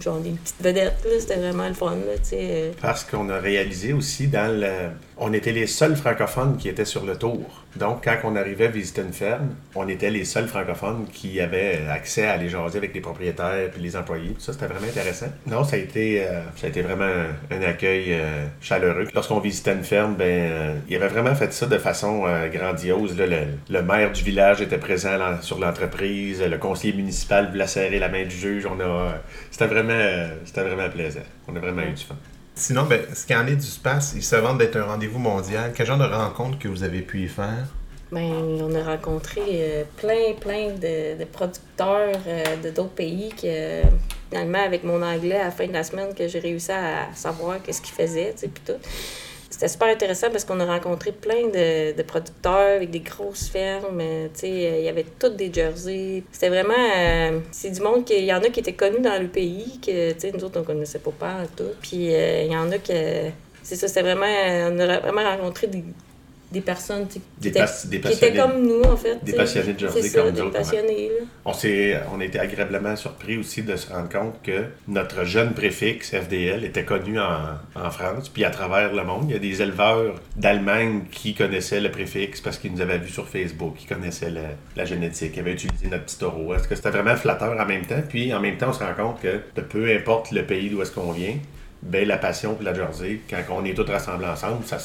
genre 0.00 0.18
des 0.20 0.30
petites 0.30 0.62
vedettes. 0.62 1.06
C'était 1.18 1.36
vraiment 1.36 1.68
le 1.68 1.74
fun. 1.74 1.90
Là, 1.90 2.14
euh. 2.32 2.72
Parce 2.80 3.04
qu'on 3.04 3.28
a 3.30 3.38
réalisé 3.38 3.92
aussi 3.92 4.28
dans 4.28 4.52
le. 4.60 4.90
On 5.24 5.32
était 5.32 5.52
les 5.52 5.68
seuls 5.68 5.94
francophones 5.94 6.56
qui 6.56 6.68
étaient 6.68 6.84
sur 6.84 7.04
le 7.04 7.16
tour. 7.16 7.48
Donc, 7.76 8.02
quand 8.02 8.16
on 8.24 8.34
arrivait 8.34 8.66
visiter 8.66 9.02
une 9.02 9.12
ferme, 9.12 9.50
on 9.76 9.86
était 9.86 10.10
les 10.10 10.24
seuls 10.24 10.48
francophones 10.48 11.06
qui 11.12 11.40
avaient 11.40 11.78
accès 11.88 12.26
à 12.26 12.32
aller 12.32 12.48
jaser 12.48 12.78
avec 12.78 12.92
les 12.92 13.00
propriétaires 13.00 13.70
et 13.76 13.80
les 13.80 13.96
employés. 13.96 14.34
Ça, 14.40 14.52
c'était 14.52 14.66
vraiment 14.66 14.88
intéressant. 14.88 15.28
Non, 15.46 15.62
ça 15.62 15.76
a 15.76 15.78
été, 15.78 16.26
euh, 16.26 16.82
vraiment 16.82 17.04
un 17.52 17.62
accueil 17.62 18.06
euh, 18.08 18.46
chaleureux. 18.60 19.06
Lorsqu'on 19.14 19.38
visitait 19.38 19.74
une 19.74 19.84
ferme, 19.84 20.16
ben, 20.16 20.24
euh, 20.26 20.74
il 20.88 20.96
avait 20.96 21.06
vraiment 21.06 21.36
fait 21.36 21.52
ça 21.52 21.66
de 21.66 21.78
façon 21.78 22.24
grandiose. 22.52 23.16
Le, 23.16 23.82
maire 23.82 24.10
du 24.10 24.24
village 24.24 24.60
était 24.60 24.78
présent 24.78 25.40
sur 25.40 25.60
l'entreprise, 25.60 26.42
le 26.42 26.58
conseiller 26.58 26.94
municipal 26.94 27.48
voulait 27.48 27.68
serrer 27.68 28.00
la 28.00 28.08
main 28.08 28.24
du 28.24 28.36
juge. 28.36 28.66
On 28.66 28.80
a, 28.80 29.14
c'était 29.52 29.68
vraiment, 29.68 30.30
c'était 30.44 30.64
vraiment 30.64 30.90
plaisant. 30.90 31.20
On 31.46 31.54
a 31.54 31.60
vraiment 31.60 31.82
eu 31.82 31.92
du 31.92 32.02
fun. 32.02 32.16
Sinon, 32.62 32.84
ben, 32.84 33.00
ce 33.12 33.26
qui 33.26 33.34
en 33.34 33.44
est 33.48 33.56
du 33.56 33.66
space, 33.66 34.12
il 34.14 34.22
se 34.22 34.36
vante 34.36 34.58
d'être 34.58 34.76
un 34.76 34.84
rendez-vous 34.84 35.18
mondial. 35.18 35.72
Quel 35.74 35.84
genre 35.84 35.98
de 35.98 36.04
rencontres 36.04 36.60
que 36.60 36.68
vous 36.68 36.84
avez 36.84 37.00
pu 37.00 37.24
y 37.24 37.26
faire? 37.26 37.66
Ben, 38.12 38.20
on 38.22 38.72
a 38.76 38.84
rencontré 38.84 39.40
euh, 39.48 39.84
plein, 39.96 40.34
plein 40.40 40.68
de, 40.68 41.24
producteurs 41.24 42.20
euh, 42.24 42.56
de 42.62 42.70
d'autres 42.70 42.90
pays 42.90 43.32
qui, 43.36 43.48
finalement, 44.30 44.62
avec 44.64 44.84
mon 44.84 45.02
anglais, 45.02 45.40
à 45.40 45.46
la 45.46 45.50
fin 45.50 45.66
de 45.66 45.72
la 45.72 45.82
semaine, 45.82 46.14
que 46.14 46.28
j'ai 46.28 46.38
réussi 46.38 46.70
à 46.70 47.08
savoir 47.16 47.60
qu'est-ce 47.64 47.82
qu'ils 47.82 47.96
faisaient, 47.96 48.32
tu 48.32 48.42
sais, 48.42 48.48
puis 48.48 48.62
tout. 48.64 48.80
C'était 49.52 49.68
super 49.68 49.88
intéressant 49.88 50.30
parce 50.30 50.46
qu'on 50.46 50.58
a 50.60 50.64
rencontré 50.64 51.12
plein 51.12 51.48
de, 51.48 51.94
de, 51.94 52.02
producteurs 52.02 52.76
avec 52.76 52.88
des 52.88 53.00
grosses 53.00 53.48
fermes. 53.48 54.00
Euh, 54.00 54.28
sais, 54.32 54.48
il 54.48 54.82
y 54.82 54.88
avait 54.88 55.04
toutes 55.18 55.36
des 55.36 55.52
jerseys. 55.52 56.24
C'était 56.32 56.48
vraiment... 56.48 56.72
Euh, 56.96 57.38
c'est 57.50 57.68
du 57.68 57.82
monde 57.82 58.06
qui... 58.06 58.14
Il 58.14 58.24
y 58.24 58.32
en 58.32 58.38
a 58.38 58.48
qui 58.48 58.60
étaient 58.60 58.72
connus 58.72 59.02
dans 59.02 59.20
le 59.20 59.28
pays, 59.28 59.78
que, 59.78 60.34
nous 60.34 60.42
autres, 60.42 60.58
on 60.58 60.64
connaissait 60.64 61.00
pas 61.00 61.10
pas 61.10 61.36
tout. 61.54 61.64
Puis 61.82 62.14
euh, 62.14 62.44
il 62.44 62.52
y 62.52 62.56
en 62.56 62.72
a 62.72 62.78
que... 62.78 63.28
C'est 63.62 63.76
ça, 63.76 63.88
c'était 63.88 64.00
vraiment... 64.00 64.24
On 64.24 64.78
a 64.78 65.00
vraiment 65.00 65.22
rencontré 65.22 65.66
des, 65.66 65.84
des 66.52 66.60
personnes 66.60 67.06
qui, 67.08 67.20
étaient, 67.48 67.64
qui 67.64 68.12
étaient 68.12 68.34
comme 68.34 68.66
nous, 68.66 68.82
en 68.82 68.96
fait. 68.96 69.24
Des 69.24 69.32
passionnés 69.32 69.72
de 69.72 69.78
Jersey 69.78 70.10
comme 70.10 70.34
nous. 70.34 70.44
Des 70.44 70.50
passionnés, 70.50 71.10
On, 71.44 71.52
on 72.12 72.20
a 72.20 72.24
été 72.24 72.38
agréablement 72.38 72.94
surpris 72.94 73.38
aussi 73.38 73.62
de 73.62 73.74
se 73.76 73.90
rendre 73.90 74.10
compte 74.10 74.42
que 74.42 74.66
notre 74.86 75.24
jeune 75.24 75.54
préfixe 75.54 76.10
FDL 76.10 76.64
était 76.64 76.84
connu 76.84 77.18
en, 77.18 77.58
en, 77.74 77.90
France, 77.90 78.28
puis 78.28 78.44
à 78.44 78.50
travers 78.50 78.92
le 78.92 79.02
monde. 79.02 79.24
Il 79.28 79.32
y 79.32 79.36
a 79.36 79.38
des 79.38 79.62
éleveurs 79.62 80.14
d'Allemagne 80.36 81.04
qui 81.10 81.34
connaissaient 81.34 81.80
le 81.80 81.90
préfixe 81.90 82.40
parce 82.40 82.58
qu'ils 82.58 82.72
nous 82.72 82.82
avaient 82.82 82.98
vus 82.98 83.12
sur 83.12 83.26
Facebook, 83.26 83.76
qui 83.76 83.86
connaissaient 83.86 84.32
la, 84.76 84.84
génétique, 84.84 85.32
qui 85.32 85.40
avaient 85.40 85.52
utilisé 85.52 85.88
notre 85.88 86.04
petit 86.04 86.18
taureau. 86.18 86.54
Est-ce 86.54 86.68
que 86.68 86.74
c'était 86.74 86.90
vraiment 86.90 87.16
flatteur 87.16 87.58
en 87.58 87.66
même 87.66 87.86
temps? 87.86 88.02
Puis 88.06 88.32
en 88.34 88.40
même 88.40 88.58
temps, 88.58 88.68
on 88.68 88.72
se 88.74 88.84
rend 88.84 88.94
compte 88.94 89.22
que 89.22 89.40
de 89.56 89.62
peu 89.62 89.94
importe 89.94 90.32
le 90.32 90.44
pays 90.44 90.68
d'où 90.68 90.82
est-ce 90.82 90.92
qu'on 90.92 91.12
vient, 91.12 91.36
ben, 91.82 92.06
la 92.06 92.18
passion 92.18 92.54
pour 92.54 92.62
la 92.62 92.74
Jersey, 92.74 93.20
quand 93.28 93.42
on 93.50 93.64
est 93.64 93.74
tous 93.74 93.90
rassemblés 93.90 94.28
ensemble, 94.28 94.64
ça 94.64 94.78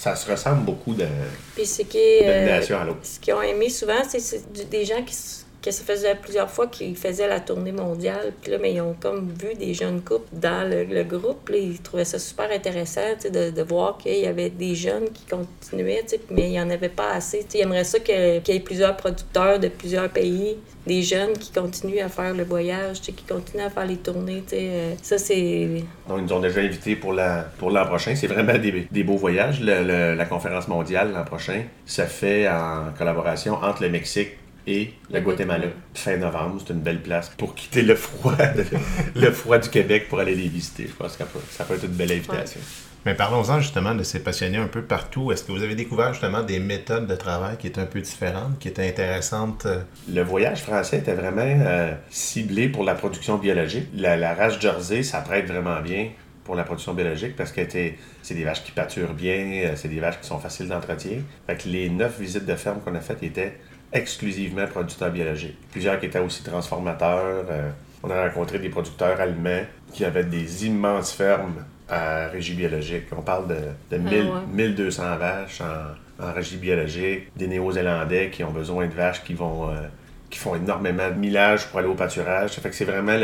ça 0.00 0.16
se 0.16 0.30
ressemble 0.30 0.62
beaucoup 0.62 0.94
de, 0.94 1.06
Puis 1.54 1.66
ce 1.66 1.82
qui 1.82 1.98
est, 1.98 2.22
euh, 2.24 2.80
à 2.80 2.84
l'autre. 2.84 3.00
Ce 3.02 3.20
qu'ils 3.20 3.34
ont 3.34 3.42
aimé 3.42 3.68
souvent, 3.68 4.02
c'est 4.08 4.70
des 4.70 4.86
gens 4.86 5.02
qui, 5.04 5.14
que 5.62 5.70
ça 5.70 5.84
faisait 5.84 6.14
plusieurs 6.14 6.50
fois 6.50 6.66
qu'ils 6.66 6.96
faisaient 6.96 7.28
la 7.28 7.40
tournée 7.40 7.72
mondiale. 7.72 8.32
Puis 8.40 8.50
là, 8.50 8.58
mais 8.60 8.74
ils 8.74 8.80
ont 8.80 8.94
comme 8.98 9.28
vu 9.28 9.54
des 9.54 9.74
jeunes 9.74 10.00
couples 10.00 10.28
dans 10.32 10.68
le, 10.68 11.02
groupe. 11.04 11.50
ils 11.54 11.80
trouvaient 11.80 12.04
ça 12.04 12.18
super 12.18 12.50
intéressant 12.50 13.00
de, 13.24 13.50
de 13.50 13.62
voir 13.62 13.98
qu'il 13.98 14.18
y 14.18 14.26
avait 14.26 14.50
des 14.50 14.74
jeunes 14.74 15.10
qui 15.12 15.24
continuaient, 15.26 16.04
mais 16.30 16.42
il 16.42 16.50
n'y 16.50 16.60
en 16.60 16.70
avait 16.70 16.88
pas 16.88 17.12
assez. 17.12 17.46
ils 17.54 17.60
aimeraient 17.60 17.84
ça 17.84 18.00
qu'il 18.00 18.14
y 18.14 18.52
ait 18.52 18.60
plusieurs 18.60 18.96
producteurs 18.96 19.58
de 19.58 19.68
plusieurs 19.68 20.08
pays, 20.08 20.56
des 20.86 21.02
jeunes 21.02 21.32
qui 21.34 21.52
continuent 21.52 22.00
à 22.00 22.08
faire 22.08 22.34
le 22.34 22.44
voyage, 22.44 23.00
qui 23.00 23.12
continuent 23.12 23.64
à 23.64 23.70
faire 23.70 23.86
les 23.86 23.96
tournées. 23.96 24.42
Euh, 24.52 24.94
ça, 25.02 25.18
c'est. 25.18 25.84
Donc, 26.08 26.18
ils 26.18 26.24
nous 26.24 26.32
ont 26.32 26.40
déjà 26.40 26.60
invités 26.60 26.96
pour 26.96 27.12
l'an 27.12 27.42
pour 27.58 27.72
prochain. 27.86 28.14
C'est 28.14 28.26
vraiment 28.26 28.58
des, 28.58 28.86
des, 28.90 29.04
beaux 29.04 29.16
voyages. 29.16 29.60
la 29.60 30.24
conférence 30.24 30.68
mondiale 30.68 31.12
l'an 31.12 31.24
prochain 31.24 31.62
se 31.86 32.02
fait 32.02 32.48
en 32.48 32.92
collaboration 32.96 33.54
entre 33.54 33.82
le 33.82 33.90
Mexique 33.90 34.30
et 34.66 34.94
le 35.10 35.20
Guatemala. 35.20 35.66
Fin 35.94 36.16
novembre, 36.16 36.62
c'est 36.64 36.72
une 36.72 36.80
belle 36.80 37.02
place 37.02 37.30
pour 37.36 37.54
quitter 37.54 37.82
le 37.82 37.94
froid, 37.94 38.34
le 39.14 39.30
froid 39.30 39.58
du 39.58 39.68
Québec 39.68 40.08
pour 40.08 40.20
aller 40.20 40.34
les 40.34 40.48
visiter. 40.48 40.86
Je 40.88 40.94
pense 40.94 41.16
que 41.16 41.24
ça 41.50 41.64
peut 41.64 41.74
être 41.74 41.84
une 41.84 41.92
belle 41.92 42.12
invitation. 42.12 42.60
Mais 43.06 43.14
parlons-en 43.14 43.60
justement 43.60 43.94
de 43.94 44.02
ces 44.02 44.22
passionnés 44.22 44.58
un 44.58 44.66
peu 44.66 44.82
partout. 44.82 45.32
Est-ce 45.32 45.44
que 45.44 45.52
vous 45.52 45.62
avez 45.62 45.74
découvert 45.74 46.12
justement 46.12 46.42
des 46.42 46.58
méthodes 46.58 47.06
de 47.06 47.14
travail 47.14 47.56
qui 47.56 47.66
étaient 47.66 47.80
un 47.80 47.86
peu 47.86 48.00
différentes, 48.00 48.58
qui 48.58 48.68
étaient 48.68 48.86
intéressantes? 48.86 49.64
Euh? 49.64 49.80
Le 50.12 50.22
voyage 50.22 50.62
français 50.62 50.98
était 50.98 51.14
vraiment 51.14 51.40
euh, 51.42 51.94
ciblé 52.10 52.68
pour 52.68 52.84
la 52.84 52.94
production 52.94 53.38
biologique. 53.38 53.88
La, 53.94 54.34
race 54.34 54.60
Jersey, 54.60 55.02
ça 55.02 55.22
prête 55.22 55.46
vraiment 55.46 55.80
bien 55.80 56.10
pour 56.44 56.56
la 56.56 56.64
production 56.64 56.92
biologique 56.92 57.36
parce 57.36 57.52
que 57.52 57.62
c'est 57.70 58.34
des 58.34 58.44
vaches 58.44 58.64
qui 58.64 58.72
pâturent 58.72 59.14
bien, 59.14 59.72
c'est 59.76 59.88
des 59.88 60.00
vaches 60.00 60.20
qui 60.20 60.26
sont 60.26 60.38
faciles 60.38 60.68
d'entretien. 60.68 61.22
Fait 61.46 61.56
que 61.56 61.68
les 61.68 61.88
neuf 61.88 62.20
visites 62.20 62.44
de 62.44 62.54
ferme 62.54 62.80
qu'on 62.80 62.94
a 62.94 63.00
faites 63.00 63.22
étaient 63.22 63.54
exclusivement 63.92 64.66
producteurs 64.66 65.10
biologiques. 65.10 65.58
Plusieurs 65.70 65.98
qui 65.98 66.06
étaient 66.06 66.18
aussi 66.18 66.42
transformateurs. 66.42 67.44
on 68.02 68.10
a 68.10 68.28
rencontré 68.28 68.58
des 68.58 68.68
producteurs 68.68 69.20
allemands 69.20 69.64
qui 69.92 70.04
avaient 70.04 70.24
des 70.24 70.66
immenses 70.66 71.12
fermes 71.12 71.64
à 71.88 72.28
régie 72.28 72.54
biologique. 72.54 73.04
On 73.16 73.22
parle 73.22 73.48
de, 73.48 73.96
de 73.96 73.98
1200 73.98 75.02
ah 75.04 75.16
vaches 75.16 75.60
en, 75.60 76.24
en, 76.24 76.32
régie 76.32 76.56
biologique, 76.56 77.36
des 77.36 77.48
Néo-Zélandais 77.48 78.30
qui 78.30 78.44
ont 78.44 78.52
besoin 78.52 78.86
de 78.86 78.94
vaches 78.94 79.24
qui 79.24 79.34
vont 79.34 79.70
euh, 79.70 79.74
qui 80.30 80.38
font 80.38 80.54
énormément 80.54 81.08
de 81.10 81.16
millage 81.16 81.66
pour 81.66 81.80
aller 81.80 81.88
au 81.88 81.94
pâturage. 81.94 82.50
Ça 82.50 82.62
fait 82.62 82.70
que 82.70 82.76
c'est 82.76 82.84
vraiment 82.84 83.16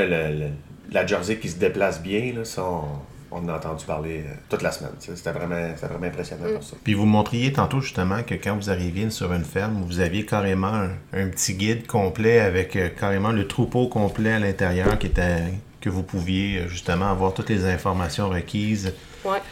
la 0.91 1.07
Jersey 1.07 1.37
qui 1.37 1.49
se 1.49 1.59
déplace 1.59 2.03
bien. 2.03 2.33
Là, 2.35 2.45
ça, 2.45 2.65
on, 2.65 2.85
a 3.33 3.57
entendu 3.57 3.85
parler 3.85 4.25
euh, 4.27 4.35
toute 4.49 4.63
la 4.63 4.73
semaine. 4.73 4.93
C'était 4.99 5.33
vraiment, 5.33 5.73
vraiment 5.81 6.07
impressionnant 6.07 6.53
pour 6.55 6.63
ça. 6.63 6.77
Puis 6.83 6.95
vous 6.95 7.07
montriez 7.07 7.53
tantôt 7.53 7.81
justement 7.81 8.23
que 8.23 8.35
quand 8.35 8.57
vous 8.57 8.71
arriviez 8.71 9.11
sur 9.11 9.33
une 9.33 9.45
ferme, 9.45 9.83
vous 9.87 10.01
aviez 10.01 10.25
carrément 10.25 10.89
un, 11.13 11.29
petit 11.29 11.55
guide 11.55 11.87
complet 11.87 12.41
avec 12.41 12.77
euh, 12.77 12.89
carrément 12.89 13.33
le 13.33 13.47
troupeau 13.47 13.89
complet 13.89 14.33
à 14.33 14.39
l'intérieur 14.39 14.99
qui 14.99 15.09
était 15.09 15.43
que 15.81 15.91
vous 15.91 16.03
pouviez 16.03 16.59
euh, 16.59 16.69
justement 16.69 17.11
avoir 17.11 17.33
toutes 17.33 17.51
les 17.51 17.65
informations 17.65 18.29
requises, 18.29 18.93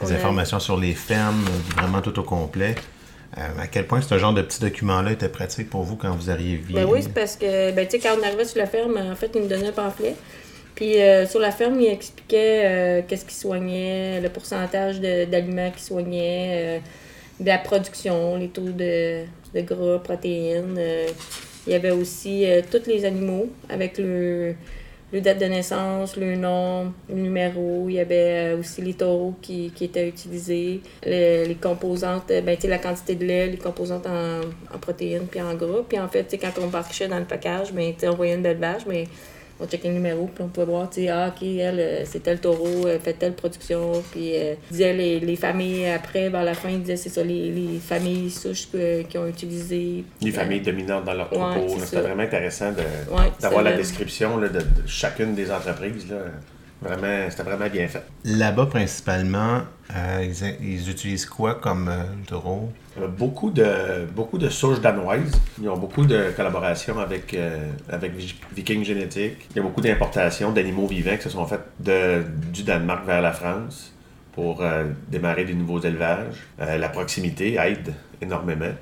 les 0.03 0.13
informations 0.13 0.59
sur 0.59 0.77
les 0.77 0.93
fermes, 0.93 1.45
vraiment 1.77 2.01
tout 2.01 2.19
au 2.19 2.23
complet. 2.23 2.75
Euh, 3.37 3.41
à 3.61 3.67
quel 3.67 3.87
point 3.87 4.01
ce 4.01 4.17
genre 4.19 4.33
de 4.33 4.43
petit 4.43 4.61
document-là 4.61 5.13
était 5.13 5.29
pratique 5.29 5.69
pour 5.69 5.83
vous 5.83 5.97
quand 5.97 6.13
vous 6.13 6.31
arriviez? 6.31 6.61
Ben 6.71 6.87
oui, 6.89 7.03
c'est 7.03 7.13
parce 7.13 7.37
que 7.37 7.73
ben, 7.73 7.87
quand 7.91 8.17
on 8.21 8.23
arrivait 8.23 8.45
sur 8.45 8.59
la 8.59 8.67
ferme, 8.67 8.97
en 8.97 9.17
fait, 9.17 9.31
il 9.35 9.43
nous 9.43 9.49
donnait 9.49 9.69
un 9.69 9.73
pamphlet. 9.73 10.15
Puis 10.75 11.01
euh, 11.01 11.27
sur 11.27 11.41
la 11.41 11.51
ferme, 11.51 11.81
il 11.81 11.87
expliquait 11.87 13.05
qu'est-ce 13.07 13.25
qui 13.25 13.35
soignait, 13.35 14.21
le 14.21 14.29
pourcentage 14.29 15.01
d'aliments 15.01 15.71
qui 15.71 15.83
soignait, 15.83 16.81
de 17.41 17.47
la 17.47 17.59
production, 17.59 18.37
les 18.37 18.49
taux 18.49 18.63
de, 18.63 19.25
de 19.55 19.61
gras, 19.61 19.99
protéines. 19.99 20.81
il 21.67 21.73
y 21.73 21.77
avait 21.77 21.91
aussi 21.91 22.47
tous 22.71 22.87
les 22.87 23.05
animaux 23.05 23.49
avec 23.69 23.99
le 23.99 24.55
le 25.15 25.21
date 25.21 25.39
de 25.39 25.45
naissance, 25.45 26.17
le 26.17 26.35
nom, 26.35 26.93
le 27.09 27.15
numéro. 27.15 27.87
Il 27.89 27.95
y 27.95 28.01
avait 28.01 28.55
euh, 28.55 28.59
aussi 28.59 28.83
les 28.83 28.95
taureaux 28.95 29.37
qui, 29.41 29.73
étaient 29.81 30.09
utilisés, 30.09 30.81
les, 31.07 31.57
composantes, 31.61 32.33
euh, 32.33 32.41
ben, 32.41 32.59
la 32.65 32.79
quantité 32.79 33.15
de 33.15 33.25
lait, 33.25 33.47
les 33.47 33.57
composantes 33.57 34.07
en, 34.09 34.79
protéines 34.81 35.29
puis 35.29 35.41
en 35.41 35.55
gras. 35.55 35.83
Puis 35.89 36.01
en 36.01 36.09
fait, 36.09 36.37
quand 36.41 36.61
on 36.61 36.67
marchait 36.67 37.07
dans 37.07 37.21
le 37.21 37.27
package, 37.27 37.73
ben, 37.73 37.95
on 38.03 38.15
voyait 38.17 38.35
une 38.35 38.43
belle 38.43 38.57
vache, 38.57 38.83
mais 38.89 39.05
on 39.61 39.67
checkait 39.67 39.89
le 39.89 39.95
numéro, 39.95 40.27
puis 40.27 40.43
on 40.45 40.49
pouvait 40.49 40.67
voir, 40.67 40.91
tu 40.91 41.03
sais, 41.03 41.09
ah, 41.09 41.29
OK, 41.29 41.47
elle, 41.47 41.79
euh, 41.79 42.05
c'est 42.05 42.23
tel 42.23 42.41
taureau, 42.41 42.89
elle 42.89 43.01
fait 43.01 43.13
telle 43.13 43.35
production. 43.35 44.03
Puis, 44.11 44.33
euh, 44.35 44.55
disait 44.71 44.93
les, 44.93 45.21
les, 45.21 45.37
familles, 45.37 45.87
après, 45.87 46.29
vers 46.29 46.45
la 46.45 46.55
fin, 46.55 46.71
il 46.71 46.81
disait, 46.81 46.97
c'est 46.97 47.09
ça, 47.09 47.23
les, 47.23 47.51
les, 47.51 47.79
familles 47.79 48.31
souches 48.31 48.69
qui 49.09 49.19
ont 49.19 49.27
utilisé. 49.27 50.05
Les 50.21 50.33
familles 50.33 50.61
dominantes 50.61 51.05
dans 51.05 51.15
leur 51.15 51.31
troupeau. 51.31 51.79
C'était 51.79 52.01
vraiment 52.01 52.23
intéressant 52.23 52.73
d'avoir 53.41 53.63
la 53.63 53.73
description 53.73 54.39
de, 54.39 54.51
chacune 54.87 55.35
des 55.35 55.51
entreprises. 55.51 56.11
Là. 56.11 56.17
Vraiment, 56.85 57.31
c'était 57.31 57.43
vraiment 57.43 57.69
bien 57.69 57.89
fait. 57.89 58.03
Là-bas, 58.25 58.67
principalement, 58.67 59.63
euh, 59.97 60.33
ils, 60.61 60.91
utilisent 60.91 61.25
quoi 61.25 61.55
comme 61.55 61.89
euh, 61.89 62.03
taureau? 62.27 62.71
Euh, 63.01 63.09
beaucoup 63.09 63.51
de, 63.51 64.07
beaucoup 64.15 64.37
de 64.37 64.51
souches 64.51 64.81
danoises. 64.81 65.33
Ils 65.61 65.69
ont 65.71 65.79
beaucoup 65.79 66.05
de 66.05 66.31
collaboration 66.37 66.99
avec, 66.99 67.37
avec 67.89 68.13
Viking 68.55 68.85
Génétique. 68.85 69.49
Il 69.51 69.57
y 69.57 69.59
a 69.61 69.63
beaucoup 69.63 69.81
d'importations 69.81 70.53
d'animaux 70.53 70.87
vivants 70.87 71.17
qui 71.17 71.23
se 71.23 71.31
sont 71.31 71.47
faites 71.47 71.65
de, 71.81 72.23
du 72.53 72.63
Danemark 72.63 73.07
vers 73.07 73.23
la 73.23 73.33
France 73.33 73.93
pour 74.33 74.63
démarrer 75.09 75.45
des 75.45 75.55
nouveaux 75.55 75.81
élevages. 75.81 76.45
la 76.59 76.89
proximité 76.89 77.55
aide 77.55 77.95
énormément. 78.21 78.73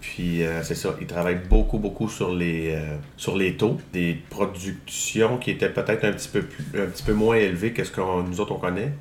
Puis 0.00 0.42
euh, 0.42 0.62
c'est 0.62 0.74
ça, 0.74 0.94
ils 1.00 1.06
travaillent 1.06 1.42
beaucoup, 1.48 1.78
beaucoup 1.78 2.08
sur 2.08 2.34
les, 2.34 2.72
euh, 2.74 2.96
sur 3.16 3.36
les 3.36 3.56
taux 3.56 3.78
des 3.92 4.18
productions 4.30 5.36
qui 5.36 5.50
étaient 5.50 5.68
peut-être 5.68 6.04
un 6.04 6.12
petit 6.12 6.28
peu 6.28 6.42
plus, 6.42 6.64
un 6.80 6.86
petit 6.86 7.02
peu 7.02 7.12
moins 7.12 7.36
élevées 7.36 7.72
que 7.72 7.84
ce 7.84 7.90
que 7.90 8.00
nous 8.00 8.40
autres 8.40 8.52
on 8.52 8.58
connaît, 8.58 8.92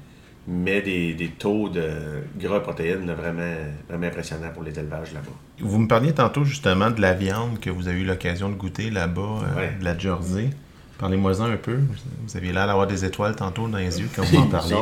mais 0.48 0.82
des, 0.82 1.14
des 1.14 1.30
taux 1.30 1.70
de 1.70 1.90
gras 2.38 2.60
protéines 2.60 3.12
vraiment, 3.14 3.56
vraiment 3.88 4.08
impressionnants 4.08 4.52
pour 4.54 4.64
les 4.64 4.78
élevages 4.78 5.14
là-bas. 5.14 5.32
Vous 5.60 5.80
me 5.80 5.88
parliez 5.88 6.14
tantôt 6.14 6.44
justement 6.44 6.92
de 6.92 7.00
la 7.00 7.14
viande 7.14 7.60
que 7.60 7.70
vous 7.70 7.88
avez 7.88 8.02
eu 8.02 8.06
l'occasion 8.06 8.50
de 8.50 8.56
goûter 8.56 8.90
là-bas, 8.90 9.44
euh, 9.58 9.80
de 9.80 9.86
la 9.86 9.98
Jersey. 9.98 10.50
Parlez-moi-en 10.98 11.46
un 11.46 11.56
peu. 11.58 11.80
Vous 12.28 12.36
aviez 12.36 12.52
l'air 12.52 12.68
d'avoir 12.68 12.88
des 12.88 13.06
étoiles 13.06 13.38
tantôt 13.38 13.70
dans 13.70 13.78
les 13.78 14.02
yeux 14.02 14.10
quand 14.14 14.24
vous 14.24 14.38
en 14.40 14.48
parliez. 14.48 14.76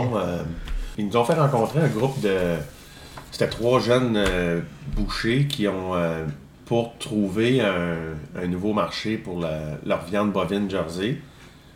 ils 0.98 1.06
nous 1.06 1.16
ont 1.16 1.24
fait 1.24 1.36
rencontrer 1.36 1.82
un 1.82 1.90
groupe 1.90 2.20
de 2.22 2.56
c'était 3.38 3.52
trois 3.52 3.80
jeunes 3.80 4.16
euh, 4.18 4.62
bouchers 4.96 5.46
qui 5.46 5.68
ont, 5.68 5.94
euh, 5.94 6.26
pour 6.66 6.98
trouver 6.98 7.62
un, 7.62 8.48
nouveau 8.48 8.74
marché 8.74 9.16
pour 9.16 9.46
leur 9.86 10.04
viande 10.06 10.32
bovine 10.32 10.68
Jersey, 10.68 11.18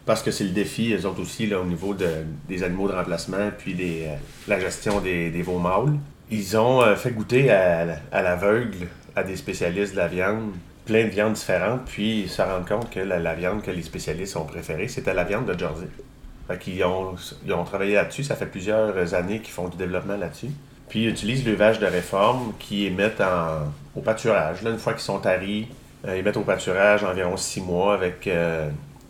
parce 0.08 0.24
que 0.24 0.32
c'est 0.32 0.46
le 0.46 0.50
défi, 0.50 0.92
eux 0.92 1.06
autres 1.06 1.22
aussi, 1.22 1.46
là, 1.46 1.60
au 1.62 1.66
niveau 1.66 1.94
des 1.94 2.64
animaux 2.64 2.88
de 2.88 2.94
remplacement, 2.94 3.52
puis 3.56 3.76
euh, 3.80 4.16
la 4.48 4.60
gestion 4.60 5.02
des, 5.02 5.30
veaux 5.44 5.60
mâles. 5.60 6.00
Ils 6.32 6.58
ont 6.58 6.96
fait 6.96 7.12
goûter 7.12 7.52
à, 7.52 7.86
l'aveugle 8.12 8.88
à 9.16 9.22
des 9.22 9.36
spécialistes 9.36 9.92
de 9.92 9.98
la 9.98 10.08
viande 10.08 10.54
plein 10.86 11.04
de 11.04 11.10
viandes 11.10 11.34
différentes, 11.34 11.86
puis 11.86 12.22
ils 12.22 12.30
se 12.30 12.42
rendent 12.42 12.68
compte 12.68 12.90
que 12.90 13.02
la, 13.02 13.36
viande 13.36 13.62
que 13.62 13.70
les 13.70 13.84
spécialistes 13.84 14.36
ont 14.36 14.46
préférée, 14.46 14.88
c'était 14.88 15.14
la 15.14 15.26
viande 15.26 15.46
de 15.46 15.60
Jersey. 15.60 15.88
Qu'ils 16.60 16.84
ont, 16.84 17.16
ils 17.46 17.54
ont 17.54 17.66
travaillé 17.66 17.94
là-dessus, 17.94 18.24
ça 18.24 18.36
fait 18.36 18.48
plusieurs 18.48 19.14
années 19.14 19.42
qu'ils 19.42 19.54
font 19.54 19.70
du 19.70 19.78
développement 19.78 20.18
là-dessus. 20.18 20.50
Puis 20.92 21.04
ils 21.04 21.08
utilisent 21.08 21.46
le 21.46 21.54
vache 21.54 21.80
de 21.80 21.86
réforme 21.86 22.52
qui 22.60 22.86
émettent 22.86 23.22
en, 23.22 23.72
au 23.96 24.02
pâturage. 24.02 24.62
Là, 24.62 24.72
une 24.72 24.78
fois 24.78 24.92
qu'ils 24.92 25.04
sont 25.04 25.20
taris, 25.20 25.70
euh, 26.06 26.18
ils 26.18 26.24
mettent 26.24 26.36
au 26.36 26.42
pâturage 26.42 27.06
environ 27.06 27.38
6 27.38 27.62
mois 27.62 27.94
avec 27.94 28.30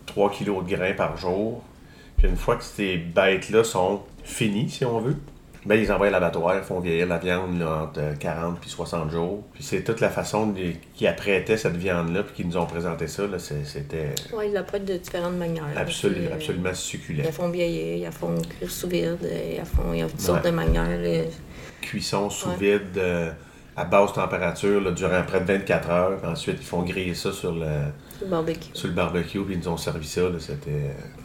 3 0.06 0.28
euh, 0.28 0.32
kg 0.32 0.64
de 0.64 0.76
grains 0.76 0.92
par 0.92 1.16
jour. 1.16 1.60
Puis 2.18 2.28
une 2.28 2.36
fois 2.36 2.54
que 2.54 2.62
ces 2.62 2.98
bêtes-là 2.98 3.64
sont 3.64 4.02
finies, 4.22 4.70
si 4.70 4.84
on 4.84 5.00
veut, 5.00 5.16
ben, 5.66 5.74
ils 5.74 5.90
envoient 5.90 6.06
à 6.06 6.10
l'abattoir, 6.10 6.56
ils 6.56 6.62
font 6.62 6.78
vieillir 6.78 7.08
la 7.08 7.18
viande 7.18 7.60
entre 7.60 8.16
40 8.16 8.58
et 8.64 8.68
60 8.68 9.10
jours. 9.10 9.42
Puis 9.52 9.64
c'est 9.64 9.82
toute 9.82 9.98
la 9.98 10.10
façon 10.10 10.54
qu'ils 10.94 11.08
apprêtaient 11.08 11.56
cette 11.56 11.76
viande-là, 11.76 12.22
puis 12.22 12.34
qu'ils 12.36 12.46
nous 12.46 12.58
ont 12.58 12.66
présenté 12.66 13.08
ça. 13.08 13.24
c'était. 13.38 14.10
Oui, 14.32 14.44
ils 14.46 14.52
l'apprêtent 14.52 14.84
de 14.84 14.98
différentes 14.98 15.34
manières. 15.34 15.64
Absolument, 15.76 16.30
absolument 16.32 16.74
succulent. 16.74 17.24
Ils 17.24 17.32
font 17.32 17.48
vieillir, 17.48 18.06
ils 18.06 18.12
font 18.12 18.36
cuire 18.56 18.70
sous 18.70 18.86
vide, 18.86 19.18
ils 19.22 19.64
font, 19.64 20.08
toutes 20.08 20.20
sortes 20.20 20.44
de 20.44 20.50
manières 20.50 21.26
cuisson 21.82 22.30
sous 22.30 22.50
vide 22.52 22.96
euh, 22.96 23.30
à 23.76 23.84
basse 23.84 24.12
température 24.12 24.92
durant 24.92 25.22
près 25.22 25.40
de 25.40 25.46
24 25.46 25.90
heures. 25.90 26.20
Ensuite, 26.24 26.56
ils 26.60 26.66
font 26.66 26.82
griller 26.82 27.14
ça 27.14 27.32
sur 27.32 27.52
le, 27.52 28.26
barbecue. 28.26 28.70
Sur 28.72 28.88
le 28.88 28.94
barbecue, 28.94 29.40
puis 29.40 29.54
ils 29.54 29.58
nous 29.58 29.68
ont 29.68 29.76
servi 29.76 30.06
ça. 30.06 30.22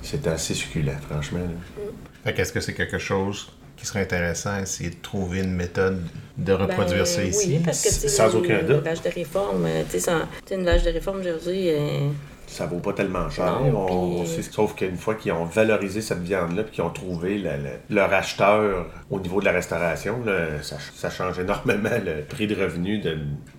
C'était 0.01 0.29
assez 0.29 0.53
succulent, 0.53 0.97
franchement. 1.09 1.39
Mm. 1.39 2.29
Est-ce 2.29 2.51
que 2.51 2.59
c'est 2.59 2.73
quelque 2.73 2.97
chose 2.97 3.49
qui 3.77 3.85
serait 3.85 4.01
intéressant 4.01 4.53
à 4.53 4.61
essayer 4.61 4.89
de 4.89 5.01
trouver 5.01 5.39
une 5.39 5.53
méthode 5.53 6.01
de 6.37 6.53
reproduire 6.53 7.05
ça 7.05 7.21
ben, 7.21 7.29
ici? 7.29 7.47
Oui, 7.49 7.61
parce 7.63 7.81
que, 7.83 7.89
sans 7.89 8.35
aucun 8.35 8.63
doute. 8.63 8.77
Une 8.77 8.83
vache 8.83 9.01
de 9.01 9.09
réforme, 9.09 9.65
euh, 9.65 9.83
tu 9.89 9.99
sais, 9.99 10.11
une 10.51 10.65
vache 10.65 10.83
de 10.83 10.89
réforme, 10.89 11.19
aujourd'hui, 11.19 11.69
euh, 11.69 12.09
ça 12.47 12.65
vaut 12.65 12.79
pas 12.79 12.93
tellement 12.93 13.29
cher. 13.29 13.59
on, 13.75 14.25
sauf 14.25 14.75
qu'une 14.75 14.97
fois 14.97 15.15
qu'ils 15.15 15.33
ont 15.33 15.45
valorisé 15.45 16.01
cette 16.01 16.21
viande-là 16.21 16.63
puis 16.63 16.73
qu'ils 16.73 16.83
ont 16.83 16.89
trouvé 16.89 17.43
leur 17.89 18.13
acheteur 18.13 18.87
au 19.09 19.19
niveau 19.19 19.39
de 19.39 19.45
la 19.45 19.51
restauration, 19.51 20.23
ça, 20.61 21.09
change 21.09 21.39
énormément 21.39 21.89
le 22.03 22.23
prix 22.23 22.47
de 22.47 22.55
revenu 22.55 22.99
de 22.99 23.17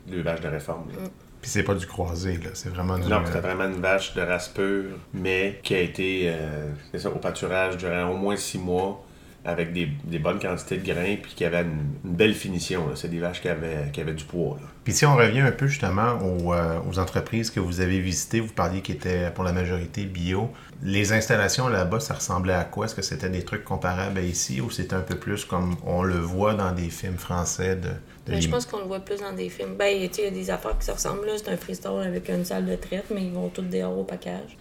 l'élevage 0.09 0.41
de 0.41 0.49
réforme. 0.49 0.85
Mm. 0.87 1.09
Puis 1.41 1.51
c'est 1.53 1.63
pas 1.63 1.75
du 1.75 1.87
croisé, 1.87 2.33
là. 2.39 2.51
C'est 2.55 2.69
vraiment 2.69 2.99
du... 2.99 3.09
Non, 3.09 3.23
c'est 3.25 3.41
vraiment 3.41 3.67
une 3.67 3.81
vache 3.81 4.15
de 4.15 4.23
race 4.23 4.49
pure, 4.49 4.97
mais 5.15 5.61
qui 5.63 5.75
a 5.75 5.81
été 5.81 6.25
euh, 6.27 6.73
ça, 6.97 7.11
au 7.11 7.19
pâturage 7.19 7.77
durant 7.77 8.11
au 8.11 8.17
moins 8.17 8.37
six 8.37 8.59
mois 8.59 9.05
avec 9.45 9.73
des, 9.73 10.19
bonnes 10.19 10.39
quantités 10.39 10.77
de 10.77 10.85
grains 10.85 11.17
puis 11.23 11.33
qui 11.35 11.45
avaient 11.45 11.63
une, 11.63 11.87
belle 12.05 12.35
finition. 12.35 12.85
C'est 12.95 13.09
des 13.09 13.19
vaches 13.19 13.41
qui 13.41 13.49
avaient, 13.49 13.91
qui 13.93 14.01
avaient 14.01 14.15
du 14.15 14.25
poids. 14.25 14.59
Puis 14.85 14.93
si 14.93 15.07
on 15.07 15.17
revient 15.17 15.41
un 15.41 15.53
peu 15.53 15.67
justement 15.67 16.19
euh, 16.23 16.81
aux, 16.89 16.99
entreprises 16.99 17.51
que 17.51 17.61
vous 17.61 17.81
avez 17.81 18.01
visitées, 18.01 18.41
vous 18.41 18.53
parliez 18.53 18.81
qui 18.81 18.93
étaient 18.93 19.31
pour 19.35 19.45
la 19.45 19.53
majorité 19.53 20.05
bio. 20.05 20.51
Les 20.83 21.13
installations 21.13 21.69
là-bas, 21.69 22.01
ça 22.01 22.15
ressemblait 22.15 22.55
à 22.55 22.65
quoi? 22.65 22.87
Est-ce 22.87 22.95
que 22.95 23.03
c'était 23.03 23.31
des 23.31 23.45
trucs 23.45 23.65
comparables 23.65 24.19
à 24.19 24.23
ici 24.23 24.61
ou 24.61 24.71
c'était 24.71 24.95
un 24.95 25.01
peu 25.01 25.17
plus 25.17 25.45
comme 25.45 25.77
on 25.85 26.03
le 26.03 26.19
voit 26.19 26.55
dans 26.55 26.73
des 26.73 26.91
films 26.91 27.19
français 27.19 27.77
de, 27.77 27.91
ben, 28.29 28.43
je 28.43 28.49
pense 28.49 28.67
qu'on 28.67 28.79
le 28.79 28.85
voit 28.85 29.01
plus 29.01 29.21
dans 29.21 29.33
des 29.33 29.49
films. 29.49 29.77
Ben, 29.79 29.87
il 29.87 30.03
y 30.03 30.27
a 30.27 30.31
des 30.31 30.51
affaires 30.51 30.77
qui 30.79 30.85
se 30.85 30.91
ressemblent. 30.91 31.27
Là. 31.27 31.33
C'est 31.37 31.51
un 31.51 31.57
freestyle 31.57 32.03
avec 32.05 32.29
une 32.29 32.45
salle 32.45 32.67
de 32.67 32.77
traite, 32.77 33.07
mais 33.11 33.23
ils 33.23 33.33
vont 33.33 33.49
tous 33.49 33.63
dehors 33.63 33.97
au 33.99 34.05
package. 34.05 34.57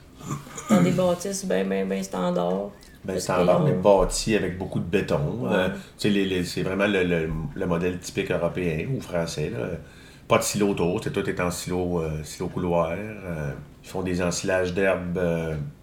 Dans 0.70 0.82
des 0.82 0.92
bâtisses 0.92 1.46
bien, 1.46 1.64
bien, 1.66 1.86
bien 1.86 2.02
standards. 2.02 2.72
Ben, 3.08 3.20
standard, 3.20 3.64
mais 3.64 3.72
bâti 3.74 4.36
avec 4.36 4.58
beaucoup 4.58 4.80
de 4.80 4.86
béton. 4.86 5.48
Euh, 5.52 5.70
c'est 5.98 6.62
vraiment 6.64 6.88
le, 6.88 7.66
modèle 7.66 8.00
typique 8.00 8.32
européen 8.32 8.88
ou 8.96 9.00
français. 9.02 9.52
Pas 10.28 10.38
de 10.40 10.44
silo 10.44 10.70
autour, 10.70 11.00
tout 11.00 11.30
est 11.30 11.40
en 11.40 11.50
silo, 11.52 12.02
euh, 12.02 12.22
silo 12.24 12.50
couloir. 12.50 12.92
Euh, 12.92 13.52
ils 13.84 13.88
font 13.90 14.02
des 14.02 14.22
ensilages 14.22 14.74
d'herbes 14.74 15.20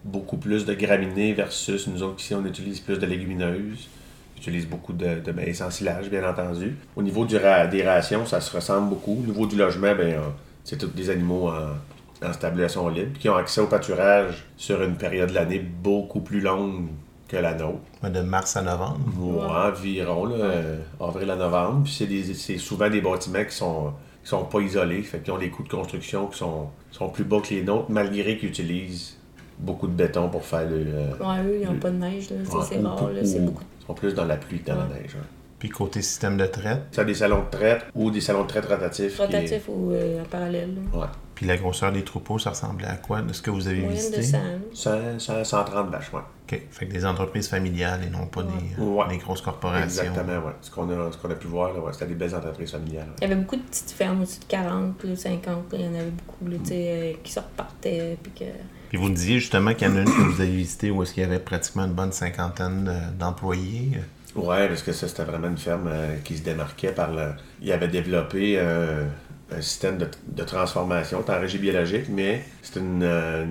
beaucoup 0.03 0.37
plus 0.37 0.65
de 0.65 0.73
graminées 0.75 1.33
versus 1.33 1.87
nous 1.87 2.03
autres 2.03 2.19
ici, 2.21 2.35
on 2.35 2.45
utilise 2.45 2.79
plus 2.79 2.99
de 2.99 3.05
légumineuses. 3.07 3.89
Ils 4.35 4.39
utilisent 4.41 4.67
beaucoup 4.67 4.93
de, 4.93 5.19
de 5.19 5.31
maïs 5.31 5.61
en 5.61 5.71
silage, 5.71 6.09
bien 6.11 6.29
entendu. 6.29 6.75
Au 6.95 7.01
niveau 7.01 7.25
du 7.25 7.37
ra- 7.37 7.65
des 7.65 7.81
rations, 7.83 8.25
ça 8.27 8.41
se 8.41 8.55
ressemble 8.55 8.89
beaucoup. 8.89 9.17
Au 9.23 9.25
niveau 9.25 9.47
du 9.47 9.55
logement, 9.55 9.95
ben, 9.95 10.13
euh, 10.13 10.19
c'est 10.63 10.77
tous 10.77 10.87
des 10.93 11.09
animaux 11.09 11.49
en, 11.49 12.27
en 12.27 12.33
stabilisation 12.33 12.87
libre 12.89 13.17
qui 13.19 13.29
ont 13.29 13.35
accès 13.35 13.61
au 13.61 13.67
pâturage 13.67 14.45
sur 14.57 14.83
une 14.83 14.95
période 14.95 15.29
de 15.29 15.33
l'année 15.35 15.59
beaucoup 15.59 16.21
plus 16.21 16.41
longue 16.41 16.89
que 17.35 17.41
la 17.41 17.53
nôtre. 17.53 17.79
De 18.09 18.21
mars 18.21 18.55
à 18.57 18.61
novembre. 18.61 18.99
Ouais, 19.19 19.69
environ, 19.71 20.25
là, 20.25 20.35
euh, 20.35 20.77
avril 20.99 21.29
à 21.29 21.35
novembre. 21.35 21.83
Puis 21.83 21.93
c'est, 21.93 22.05
des- 22.07 22.33
c'est 22.33 22.57
souvent 22.57 22.89
des 22.89 23.01
bâtiments 23.01 23.43
qui 23.43 23.55
sont, 23.55 23.91
qui 24.23 24.29
sont 24.29 24.43
pas 24.45 24.59
isolés, 24.61 25.01
fait 25.01 25.19
qu'ils 25.19 25.33
ont 25.33 25.37
des 25.37 25.49
coûts 25.49 25.63
de 25.63 25.69
construction 25.69 26.27
qui 26.27 26.37
sont, 26.37 26.67
sont 26.91 27.09
plus 27.09 27.23
bas 27.23 27.39
que 27.41 27.53
les 27.53 27.63
nôtres, 27.63 27.89
malgré 27.89 28.37
qu'ils 28.37 28.49
utilisent 28.49 29.17
beaucoup 29.59 29.87
de 29.87 29.93
béton 29.93 30.29
pour 30.29 30.43
faire 30.45 30.69
le. 30.69 30.83
euh, 30.87 31.09
Ouais, 31.19 31.43
eux, 31.45 31.59
ils 31.61 31.67
n'ont 31.67 31.75
pas 31.79 31.89
de 31.91 31.97
neige, 31.97 32.29
là. 32.29 32.35
C'est- 32.45 32.55
ouais, 32.55 32.63
c'est 32.69 32.79
rare, 32.79 33.09
C'est 33.25 33.45
beaucoup. 33.45 33.63
Ils 33.81 33.85
sont 33.87 33.93
plus 33.93 34.13
dans 34.13 34.25
la 34.25 34.37
pluie 34.37 34.59
que 34.59 34.67
dans 34.67 34.75
la 34.77 34.87
neige. 34.87 35.15
hein. 35.19 35.25
Puis 35.65 35.69
côté 35.71 36.03
système 36.03 36.37
de 36.37 36.45
traite, 36.45 36.83
Ça 36.91 37.01
a 37.01 37.05
des 37.05 37.15
salons 37.15 37.43
de 37.43 37.49
traite 37.49 37.85
ou 37.95 38.11
des 38.11 38.21
salons 38.21 38.43
de 38.43 38.47
traite 38.47 38.65
rotatifs. 38.67 39.15
qui 39.15 39.21
est- 39.21 39.25
Rotatif 39.25 39.63
ou 39.67 39.91
euh, 39.93 40.21
en 40.21 40.25
parallèle. 40.25 40.75
Ouais. 40.93 41.07
puis 41.33 41.47
la 41.47 41.57
grosseur 41.57 41.91
des 41.91 42.03
troupeaux, 42.03 42.37
ça 42.39 42.51
ressemblait 42.51 42.87
à 42.87 42.95
quoi 42.97 43.21
de 43.23 43.33
ce 43.33 43.41
que 43.41 43.49
vous 43.49 43.67
avez 43.67 43.81
Moyenne 43.81 43.95
visité? 43.97 44.17
de 44.17 44.21
100. 44.21 44.37
100, 44.73 45.19
100, 45.19 45.43
130 45.43 45.89
vaches, 45.89 46.13
ouais. 46.13 46.19
OK. 46.19 46.61
Fait 46.69 46.85
que 46.85 46.91
des 46.93 47.03
entreprises 47.05 47.47
familiales 47.49 48.01
et 48.07 48.09
non 48.11 48.27
pas 48.27 48.43
des, 48.43 48.49
euh, 48.79 48.85
Ouais. 48.85 49.07
des 49.09 49.17
grosses 49.17 49.41
corporations. 49.41 50.03
Exactement, 50.03 50.45
ouais. 50.45 50.53
Ce 50.61 50.69
qu'on 50.69 50.87
a, 50.91 51.11
ce 51.11 51.17
qu'on 51.17 51.31
a 51.31 51.35
pu 51.35 51.47
voir, 51.47 51.73
là, 51.73 51.79
ouais, 51.79 51.91
c'était 51.93 52.05
des 52.05 52.13
belles 52.13 52.35
entreprises 52.35 52.71
familiales. 52.71 53.07
ouais. 53.07 53.13
Il 53.17 53.27
y 53.27 53.31
avait 53.31 53.41
beaucoup 53.41 53.55
de 53.55 53.63
petites 53.63 53.89
fermes 53.91 54.21
au-dessus 54.21 54.39
de 54.39 54.45
40, 54.45 55.03
là, 55.03 55.15
50. 55.15 55.73
là. 55.73 55.79
Il 55.79 55.85
y 55.85 55.89
en 55.89 55.95
avait 55.99 56.11
beaucoup 56.11 56.47
là, 56.47 56.57
tu 56.63 56.69
sais, 56.69 56.75
euh, 56.77 57.13
qui 57.23 57.31
se 57.33 57.39
repartaient. 57.39 58.17
Puis 58.21 58.31
que... 58.31 58.45
Puis 58.89 58.97
vous 58.99 59.09
me 59.09 59.15
disiez 59.15 59.39
justement 59.39 59.73
qu'il 59.73 59.87
y 59.87 59.91
en 59.91 59.95
a 59.95 60.01
une 60.01 60.05
que 60.05 60.21
vous 60.31 60.39
avez 60.41 60.51
visitée 60.55 60.91
où 60.91 61.01
est-ce 61.03 61.13
qu'il 61.15 61.23
y 61.23 61.25
avait 61.25 61.39
pratiquement 61.39 61.83
une 61.85 61.93
bonne 61.93 62.11
cinquantaine 62.11 62.83
de- 62.85 63.17
d'employés. 63.19 63.91
Ouais, 64.35 64.67
parce 64.67 64.83
que 64.83 64.91
ça, 64.91 65.07
c'était 65.07 65.23
vraiment 65.23 65.47
une 65.47 65.57
ferme 65.57 65.87
euh, 65.87 66.15
qui 66.23 66.37
se 66.37 66.43
démarquait 66.43 66.91
par 66.91 67.13
le. 67.13 67.29
Il 67.61 67.71
avait 67.71 67.87
développé 67.87 68.55
euh, 68.57 69.05
un 69.51 69.61
système 69.61 69.97
de, 69.97 70.07
de 70.27 70.43
transformation, 70.43 71.23
en 71.27 71.39
régie 71.39 71.57
biologique, 71.57 72.07
mais 72.09 72.43
c'est 72.61 72.79
une. 72.79 73.01
euh, 73.03 73.45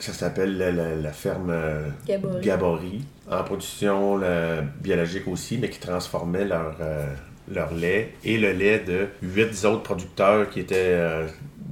ça 0.00 0.12
s'appelle 0.12 0.56
la, 0.58 0.72
la- 0.72 0.96
la 0.96 1.12
ferme 1.12 1.54
Gabory. 2.06 2.40
Gabory, 2.40 3.04
en 3.30 3.44
production 3.44 4.16
là, 4.16 4.62
biologique 4.80 5.28
aussi, 5.28 5.58
mais 5.58 5.68
qui 5.68 5.78
transformait 5.78 6.44
leur, 6.46 6.74
leur 7.52 7.74
lait 7.74 8.14
et 8.24 8.38
le 8.38 8.52
lait 8.52 8.78
de 8.80 9.08
huit 9.22 9.64
autres 9.66 9.82
producteurs 9.82 10.48
qui 10.48 10.60
étaient 10.60 10.96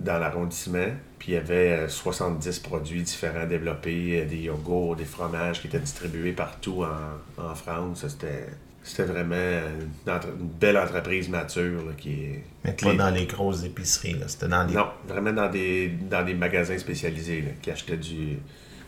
dans 0.09 0.19
l'arrondissement. 0.19 0.87
Puis 1.19 1.33
il 1.33 1.35
y 1.35 1.37
avait 1.37 1.73
euh, 1.73 1.89
70 1.89 2.59
produits 2.61 3.03
différents 3.03 3.47
développés, 3.47 4.21
euh, 4.23 4.25
des 4.29 4.39
yogourts, 4.43 4.97
des 4.97 5.05
fromages 5.05 5.61
qui 5.61 5.67
étaient 5.67 5.79
distribués 5.81 6.33
partout 6.33 6.85
en, 6.85 7.43
en 7.43 7.55
France. 7.55 8.05
C'était, 8.09 8.47
c'était 8.83 9.03
vraiment 9.05 9.35
une, 9.35 10.13
entre- 10.13 10.29
une 10.41 10.47
belle 10.49 10.79
entreprise 10.79 11.29
mature 11.29 11.85
là, 11.85 11.93
qui 11.97 12.11
est. 12.13 12.45
Mais 12.65 12.73
pas 12.73 12.95
dans 12.95 13.11
les 13.11 13.27
grosses 13.27 13.65
épiceries, 13.65 14.15
là. 14.15 14.27
C'était 14.29 14.49
dans 14.49 14.65
les. 14.65 14.75
Non, 14.75 14.87
vraiment 15.07 15.33
dans 15.33 15.51
des, 15.51 15.89
dans 15.89 16.25
des 16.25 16.35
magasins 16.35 16.79
spécialisés 16.79 17.43
là, 17.43 17.51
qui 17.61 17.71
achetaient 17.71 17.97
du, 17.97 18.39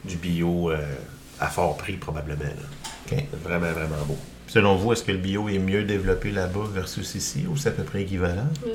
du 0.05 0.17
bio 0.17 0.71
euh, 0.71 0.79
à 1.41 1.49
fort 1.49 1.77
prix 1.77 1.97
probablement. 1.97 2.45
là. 2.45 3.12
OK. 3.12 3.25
Vraiment, 3.45 3.73
vraiment 3.73 4.05
beau. 4.07 4.17
Selon 4.47 4.75
vous, 4.77 4.93
est-ce 4.93 5.05
que 5.05 5.12
le 5.12 5.19
bio 5.19 5.49
est 5.49 5.59
mieux 5.59 5.85
développé 5.85 6.31
là-bas 6.33 6.69
versus 6.73 7.15
ici 7.15 7.47
ou 7.49 7.57
c'est 7.57 7.69
à 7.69 7.73
peu 7.73 7.85
près 7.85 8.03
équivalent? 8.03 8.49
Euh, 8.67 8.69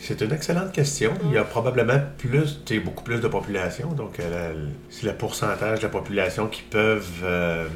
C'est 0.00 0.20
une 0.20 0.32
excellente 0.32 0.72
question. 0.72 1.12
Il 1.24 1.32
y 1.32 1.38
a 1.38 1.44
probablement 1.44 1.98
plus, 2.18 2.60
tu 2.64 2.74
sais, 2.74 2.80
beaucoup 2.80 3.02
plus 3.02 3.20
de 3.20 3.28
population. 3.28 3.92
Donc, 3.92 4.20
euh, 4.20 4.54
c'est 4.90 5.06
le 5.06 5.12
pourcentage 5.14 5.78
de 5.80 5.84
la 5.84 5.88
population 5.88 6.46
qui 6.46 6.62
peuvent 6.62 7.22
euh, 7.24 7.66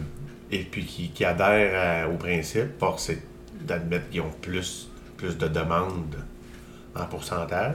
et 0.50 0.60
puis 0.60 0.84
qui, 0.84 1.10
qui 1.10 1.24
adhèrent 1.24 2.06
à- 2.06 2.08
au 2.08 2.16
principe. 2.16 2.78
Force 2.78 3.10
est 3.10 3.22
d'admettre 3.62 4.08
qu'ils 4.10 4.20
ont 4.20 4.30
plus, 4.40 4.88
plus 5.16 5.36
de 5.36 5.48
demandes 5.48 6.16
en 6.94 7.04
pourcentage. 7.06 7.74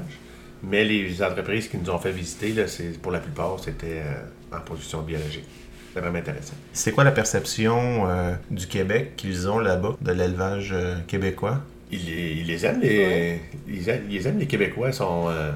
Mais 0.63 0.83
les 0.85 1.21
entreprises 1.21 1.67
qui 1.67 1.77
nous 1.77 1.89
ont 1.89 1.99
fait 1.99 2.11
visiter, 2.11 2.51
là, 2.53 2.67
c'est, 2.67 2.99
pour 3.01 3.11
la 3.11 3.19
plupart, 3.19 3.57
c'était 3.63 4.01
euh, 4.05 4.55
en 4.57 4.61
production 4.61 5.01
biologique. 5.01 5.45
C'est 5.93 5.99
vraiment 5.99 6.19
intéressant. 6.19 6.53
C'est 6.73 6.91
quoi 6.93 7.03
la 7.03 7.11
perception 7.11 8.09
euh, 8.09 8.33
du 8.49 8.65
Québec 8.67 9.13
qu'ils 9.17 9.49
ont 9.49 9.59
là-bas 9.59 9.97
de 10.01 10.11
l'élevage 10.11 10.71
euh, 10.73 10.95
québécois? 11.07 11.61
Ils 11.91 12.05
les, 12.05 12.31
ils 12.33 12.47
les 12.47 12.65
aiment, 12.65 12.81
les, 12.81 13.39
ils, 13.67 13.89
aiment, 13.89 14.03
ils 14.09 14.17
les 14.17 14.27
aiment, 14.27 14.39
les 14.39 14.45
Québécois. 14.47 14.91
Sont, 14.91 15.25
euh, 15.29 15.51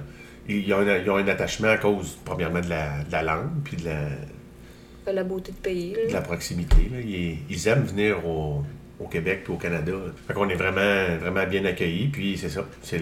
ils, 0.47 0.73
ont 0.73 0.79
un, 0.79 0.97
ils 0.97 1.09
ont 1.09 1.17
un 1.17 1.27
attachement 1.27 1.67
à 1.69 1.77
cause, 1.77 2.17
premièrement, 2.23 2.61
de 2.61 2.69
la, 2.69 3.03
de 3.03 3.11
la 3.11 3.21
langue, 3.23 3.49
puis 3.63 3.77
de 3.77 3.85
la, 3.85 5.11
la 5.11 5.23
beauté 5.23 5.51
de 5.51 5.57
pays. 5.57 5.93
de 6.07 6.13
la 6.13 6.21
proximité. 6.21 6.89
là. 6.91 6.99
Ils, 7.01 7.67
aiment 7.67 7.83
venir 7.83 8.25
au, 8.25 8.63
au 8.99 9.07
Québec 9.07 9.41
puis 9.43 9.53
au 9.53 9.57
Canada. 9.57 9.91
Fait 10.27 10.33
qu'on 10.33 10.47
est 10.49 10.55
vraiment, 10.55 11.17
vraiment 11.19 11.45
bien 11.45 11.65
accueillis. 11.65 12.07
Puis 12.07 12.37
c'est 12.37 12.49
ça, 12.49 12.65
c'est 12.81 13.01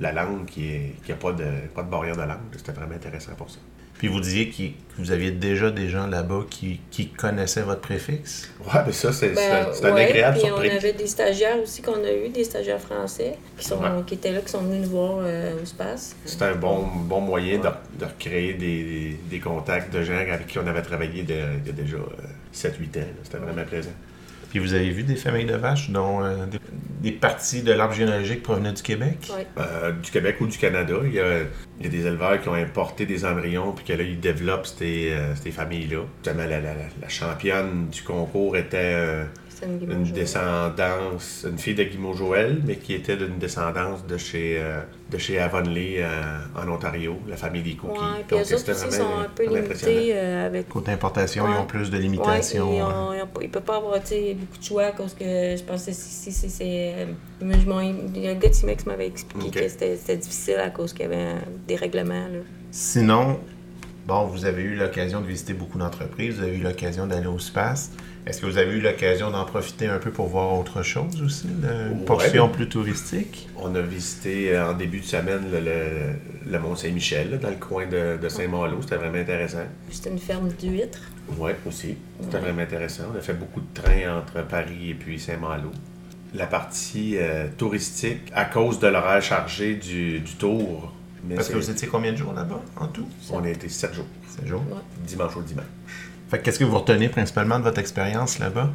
la 0.00 0.12
langue 0.12 0.44
qui 0.46 0.68
est 0.68 0.94
qui 1.04 1.12
a 1.12 1.16
pas 1.16 1.32
de, 1.32 1.44
pas 1.74 1.82
de 1.82 1.90
barrière 1.90 2.16
de 2.16 2.22
langue. 2.22 2.38
C'était 2.56 2.72
vraiment 2.72 2.94
intéressant 2.94 3.34
pour 3.34 3.50
ça. 3.50 3.58
Puis 4.02 4.08
vous 4.08 4.18
disiez 4.18 4.48
qu'il- 4.48 4.72
que 4.72 4.98
vous 4.98 5.12
aviez 5.12 5.30
déjà 5.30 5.70
des 5.70 5.88
gens 5.88 6.08
là-bas 6.08 6.40
qui, 6.50 6.80
qui 6.90 7.06
connaissaient 7.10 7.62
votre 7.62 7.82
préfixe? 7.82 8.50
Ouais, 8.66 8.80
mais 8.84 8.90
ça, 8.90 9.12
c'est 9.12 9.28
Ben, 9.28 9.68
un 9.84 9.94
ouais, 9.94 10.04
agréable 10.06 10.38
puis 10.38 10.46
surprise. 10.48 10.70
on 10.74 10.76
avait 10.76 10.92
des 10.92 11.06
stagiaires 11.06 11.56
aussi 11.62 11.82
qu'on 11.82 12.02
a 12.02 12.12
eu, 12.12 12.28
des 12.28 12.42
stagiaires 12.42 12.80
français 12.80 13.36
qui, 13.56 13.64
sont, 13.64 13.76
Ouais. 13.80 13.88
qui 14.04 14.14
étaient 14.14 14.32
là, 14.32 14.40
qui 14.40 14.48
sont 14.50 14.60
venus 14.62 14.82
nous 14.82 14.90
voir 14.90 15.18
euh, 15.22 15.62
au 15.62 15.64
space. 15.64 16.16
C'est 16.24 16.42
un 16.42 16.56
bon, 16.56 16.84
bon 17.04 17.20
moyen 17.20 17.58
de, 17.58 17.68
de 18.00 18.04
recréer 18.04 18.54
des, 18.54 18.82
des- 18.82 19.18
des 19.30 19.38
contacts 19.38 19.94
de 19.94 20.02
gens 20.02 20.14
avec 20.14 20.48
qui 20.48 20.58
on 20.58 20.66
avait 20.66 20.82
travaillé 20.82 21.22
de- 21.22 21.34
il 21.62 21.66
y 21.68 21.70
a 21.70 21.72
déjà 21.72 21.98
7-8 22.52 22.96
ans. 22.98 23.06
C'était 23.22 23.38
vraiment 23.38 23.62
plaisant. 23.64 23.90
Puis 24.50 24.58
vous 24.58 24.74
avez 24.74 24.90
vu 24.90 25.04
des 25.04 25.14
familles 25.16 25.46
de 25.46 25.54
vaches 25.54 25.90
dont 25.90 26.24
euh, 26.24 26.44
des, 26.46 26.58
des 27.02 27.12
parties 27.12 27.62
de 27.62 27.72
l'arbre 27.72 27.94
généalogique 27.94 28.42
provenaient 28.42 28.72
du 28.72 28.82
Québec? 28.82 29.18
Euh, 29.58 29.92
du 29.92 30.10
Québec 30.10 30.36
ou 30.40 30.46
du 30.46 30.56
Canada. 30.56 30.94
Il 31.04 31.12
y, 31.12 31.20
a, 31.20 31.40
il 31.80 31.84
y 31.84 31.86
a 31.86 31.90
des 31.90 32.06
éleveurs 32.06 32.40
qui 32.40 32.48
ont 32.48 32.54
importé 32.54 33.04
des 33.06 33.24
embryons 33.24 33.72
puis 33.72 33.84
que 33.84 33.92
là, 33.92 34.02
ils 34.04 34.20
développent 34.20 34.66
ces, 34.66 35.10
euh, 35.12 35.34
ces 35.34 35.50
familles-là. 35.50 36.04
Justement, 36.24 36.44
la, 36.48 36.60
la- 36.60 36.74
la 37.00 37.08
championne 37.08 37.88
du 37.88 38.02
concours 38.02 38.56
était 38.56 38.76
une 39.66 40.04
descendance, 40.12 41.46
une 41.48 41.58
fille 41.58 41.74
de 41.74 41.84
Guimau 41.84 42.12
Joël, 42.14 42.60
mais 42.66 42.76
qui 42.76 42.94
était 42.94 43.16
d'une 43.16 43.38
descendance 43.38 44.06
de 44.06 44.16
chez, 44.16 44.56
euh, 44.60 44.80
de 45.10 45.18
chez 45.18 45.38
Avonlea 45.38 46.00
euh, 46.00 46.38
en 46.56 46.68
Ontario, 46.68 47.16
la 47.28 47.36
famille 47.36 47.62
des 47.62 47.74
Cookies. 47.74 47.98
Ouais, 48.00 48.24
puis 48.26 48.36
eux 48.36 48.54
autres 48.56 48.70
aussi 48.70 48.96
sont 48.96 49.18
un 49.24 49.28
peu 49.34 49.44
limités 49.46 50.12
euh, 50.14 50.46
avec 50.46 50.68
Côté 50.68 50.92
importation, 50.92 51.44
ils 51.48 51.52
Ouais. 51.52 51.58
ont 51.58 51.66
plus 51.66 51.90
de 51.90 51.96
Ouais, 51.96 52.02
limitations. 52.02 52.72
ils 52.74 52.82
ont- 52.82 53.12
ils 53.12 53.18
pas- 53.26 53.40
ils 53.42 53.50
peuvent 53.50 53.62
pas 53.62 53.76
avoir 53.76 53.92
beaucoup 54.00 54.58
de 54.58 54.64
choix 54.64 54.84
à 54.84 54.92
cause 54.92 55.14
que 55.14 55.24
je 55.56 55.62
pense 55.62 55.84
que 55.86 55.92
si, 55.92 56.10
si, 56.10 56.32
si, 56.32 56.50
c'est. 56.50 56.64
euh, 56.96 57.06
moi, 57.40 57.56
je 57.62 57.68
m'en- 57.68 57.80
Il 57.82 58.18
y 58.22 58.28
a 58.28 58.32
un 58.32 58.34
gars 58.34 58.48
de 58.48 58.54
Timex 58.54 58.82
qui 58.82 58.88
m'avait 58.88 59.06
expliqué 59.06 59.60
que 59.60 59.68
c'était 59.68 60.16
difficile 60.16 60.56
à 60.56 60.70
cause 60.70 60.92
qu'il 60.92 61.02
y 61.02 61.12
avait 61.12 61.34
des 61.66 61.76
règlements. 61.76 62.14
Là. 62.28 62.38
Sinon, 62.70 63.38
bon, 64.06 64.24
vous 64.26 64.44
avez 64.44 64.62
eu 64.62 64.74
l'occasion 64.76 65.20
de 65.20 65.26
visiter 65.26 65.52
beaucoup 65.54 65.78
d'entreprises, 65.78 66.36
vous 66.36 66.42
avez 66.44 66.58
eu 66.58 66.62
l'occasion 66.62 67.06
d'aller 67.06 67.26
au 67.26 67.38
space. 67.38 67.90
Est-ce 68.24 68.40
que 68.40 68.46
vous 68.46 68.56
avez 68.58 68.70
eu 68.76 68.80
l'occasion 68.80 69.32
d'en 69.32 69.44
profiter 69.44 69.88
un 69.88 69.98
peu 69.98 70.12
pour 70.12 70.28
voir 70.28 70.56
autre 70.56 70.82
chose 70.84 71.20
aussi, 71.22 71.48
une 71.48 71.64
Ouais, 71.98 72.04
portion 72.06 72.48
plus 72.48 72.68
touristique? 72.68 73.48
On 73.56 73.74
a 73.74 73.80
visité 73.80 74.54
euh, 74.54 74.70
en 74.70 74.74
début 74.74 75.00
de 75.00 75.04
semaine 75.04 75.42
le, 75.52 75.58
le- 75.58 76.50
le 76.52 76.58
Mont-Saint-Michel, 76.60 77.40
dans 77.40 77.50
le 77.50 77.56
coin 77.56 77.86
de, 77.86 78.16
de 78.22 78.28
Saint-Malo. 78.28 78.76
C'était 78.82 78.96
vraiment 78.96 79.18
intéressant. 79.18 79.64
C'était 79.90 80.10
une 80.10 80.18
ferme 80.20 80.48
d'huîtres. 80.50 81.00
Oui, 81.36 81.50
aussi. 81.66 81.96
C'était 82.20 82.36
Ouais. 82.36 82.40
vraiment 82.42 82.62
intéressant. 82.62 83.04
On 83.12 83.18
a 83.18 83.20
fait 83.20 83.32
beaucoup 83.34 83.60
de 83.60 83.66
trains 83.74 84.18
entre 84.18 84.46
Paris 84.46 84.90
et 84.90 84.94
puis 84.94 85.18
Saint-Malo. 85.18 85.70
La 86.34 86.46
partie 86.46 87.16
euh, 87.18 87.46
touristique, 87.58 88.30
à 88.34 88.44
cause 88.44 88.78
de 88.78 88.86
l'horaire 88.86 89.20
chargé 89.20 89.74
du, 89.74 90.20
du 90.20 90.32
tour, 90.36 90.92
mais 91.28 91.34
Parce 91.36 91.48
que 91.48 91.56
vous 91.56 91.70
étiez 91.70 91.88
combien 91.88 92.12
de 92.12 92.16
jours 92.16 92.32
là-bas 92.32 92.60
en 92.76 92.86
tout? 92.88 93.06
on 93.32 93.42
a 93.44 93.48
été 93.50 93.68
sept 93.68 93.94
jours, 93.94 94.06
7 94.36 94.46
jours? 94.46 94.62
Ouais. 94.70 94.78
dimanche 95.06 95.36
au 95.36 95.42
dimanche. 95.42 95.64
Fait 96.30 96.38
que 96.38 96.44
qu'est-ce 96.44 96.58
que 96.58 96.64
vous 96.64 96.78
retenez 96.78 97.08
principalement 97.08 97.58
de 97.58 97.64
votre 97.64 97.78
expérience 97.78 98.38
là-bas? 98.38 98.70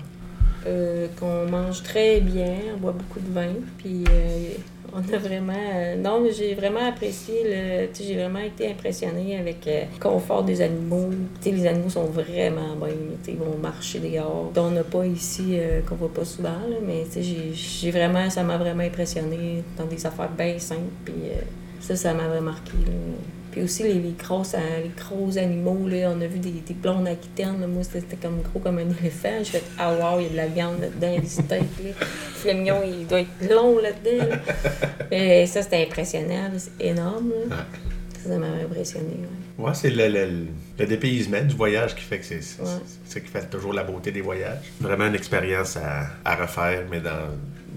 Euh, 0.65 1.07
qu'on 1.19 1.45
mange 1.49 1.81
très 1.83 2.19
bien, 2.19 2.55
on 2.75 2.77
boit 2.77 2.91
beaucoup 2.91 3.19
de 3.19 3.31
vin, 3.31 3.53
puis 3.77 4.03
euh, 4.09 4.49
on 4.93 4.97
a 5.13 5.17
vraiment... 5.17 5.53
euh, 5.75 5.95
non, 5.95 6.19
mais 6.21 6.33
j'ai 6.33 6.55
vraiment 6.55 6.85
apprécié, 6.89 7.35
le, 7.45 7.87
tu 7.87 7.99
sais, 7.99 8.03
j'ai 8.09 8.15
vraiment 8.15 8.39
été 8.39 8.69
impressionnée 8.69 9.37
avec 9.39 9.65
euh, 9.67 9.83
le 9.93 9.99
confort 9.99 10.43
des 10.43 10.61
animaux. 10.61 11.09
Tu 11.41 11.49
sais, 11.51 11.55
les 11.55 11.67
animaux 11.67 11.89
sont 11.89 12.05
vraiment 12.05 12.75
bien, 12.75 12.89
tu 12.89 13.25
sais, 13.25 13.31
ils 13.31 13.37
vont 13.37 13.57
marcher 13.61 13.99
dehors. 13.99 14.51
On 14.57 14.71
n'a 14.71 14.83
pas 14.83 15.05
ici, 15.05 15.51
euh, 15.53 15.79
qu'on 15.87 15.95
voit 15.95 16.13
pas 16.13 16.25
souvent, 16.25 16.49
là, 16.49 16.77
mais 16.85 17.03
tu 17.05 17.11
sais, 17.13 17.23
j'ai- 17.23 17.53
j'ai 17.53 17.91
vraiment, 17.91 18.29
ça 18.29 18.43
m'a 18.43 18.57
vraiment 18.57 18.83
impressionné 18.83 19.63
dans 19.77 19.85
des 19.85 20.05
affaires 20.05 20.29
bien 20.31 20.59
simples, 20.59 20.81
puis 21.05 21.13
euh, 21.27 21.41
ça, 21.79 21.95
ça 21.95 22.13
m'avait 22.13 22.41
marqué. 22.41 22.71
là. 22.85 22.91
Puis 23.51 23.63
aussi 23.63 23.83
les, 23.83 23.95
les, 23.95 24.11
grosses, 24.11 24.53
euh, 24.53 24.83
les 24.83 24.91
gros 24.95 25.35
animaux, 25.37 25.87
là, 25.87 26.11
on 26.15 26.21
a 26.21 26.27
vu 26.27 26.37
des, 26.37 26.51
des 26.51 26.73
blondes 26.75 27.07
aquitaines. 27.07 27.59
là. 27.59 27.65
Moi, 27.67 27.81
c'était 27.83 28.15
comme 28.17 28.41
gros 28.41 28.59
comme 28.59 28.77
un 28.77 28.89
éléphant. 28.99 29.37
J'ai 29.39 29.45
fait 29.59 29.63
Ah, 29.79 29.93
wow, 29.93 30.19
il 30.19 30.23
y 30.23 30.25
a 30.27 30.29
de 30.29 30.35
la 30.35 30.47
viande 30.47 30.79
là-dedans, 30.81 31.19
des 31.19 31.27
steaks. 31.27 31.61
Le 31.83 31.91
Flamignon, 32.35 32.81
il 32.85 33.07
doit 33.07 33.21
être 33.21 33.49
long 33.49 33.79
là-dedans. 33.79 34.25
là. 34.29 34.37
Et 35.11 35.47
ça, 35.47 35.61
c'était 35.63 35.83
impressionnant. 35.83 36.51
C'est 36.57 36.85
énorme. 36.85 37.31
là. 37.49 37.55
ça 38.23 38.37
m'avait 38.37 38.63
impressionné. 38.63 39.05
Ouais, 39.57 39.65
Ouais, 39.65 39.71
c'est 39.73 39.89
le, 39.89 40.07
le- 40.07 40.45
le 40.77 40.85
dépaysement 40.85 41.41
du 41.41 41.55
voyage 41.55 41.95
qui 41.95 42.01
fait 42.03 42.19
que 42.19 42.25
c'est 42.25 42.35
Ouais. 42.61 42.69
ce 43.07 43.17
qui 43.17 43.27
fait 43.27 43.49
toujours 43.49 43.73
la 43.73 43.83
beauté 43.83 44.11
des 44.11 44.21
voyages. 44.21 44.59
Vraiment 44.79 45.07
une 45.07 45.15
expérience 45.15 45.77
à, 45.77 46.07
à 46.23 46.35
refaire, 46.35 46.83
mais 46.91 46.99
dans, 46.99 47.31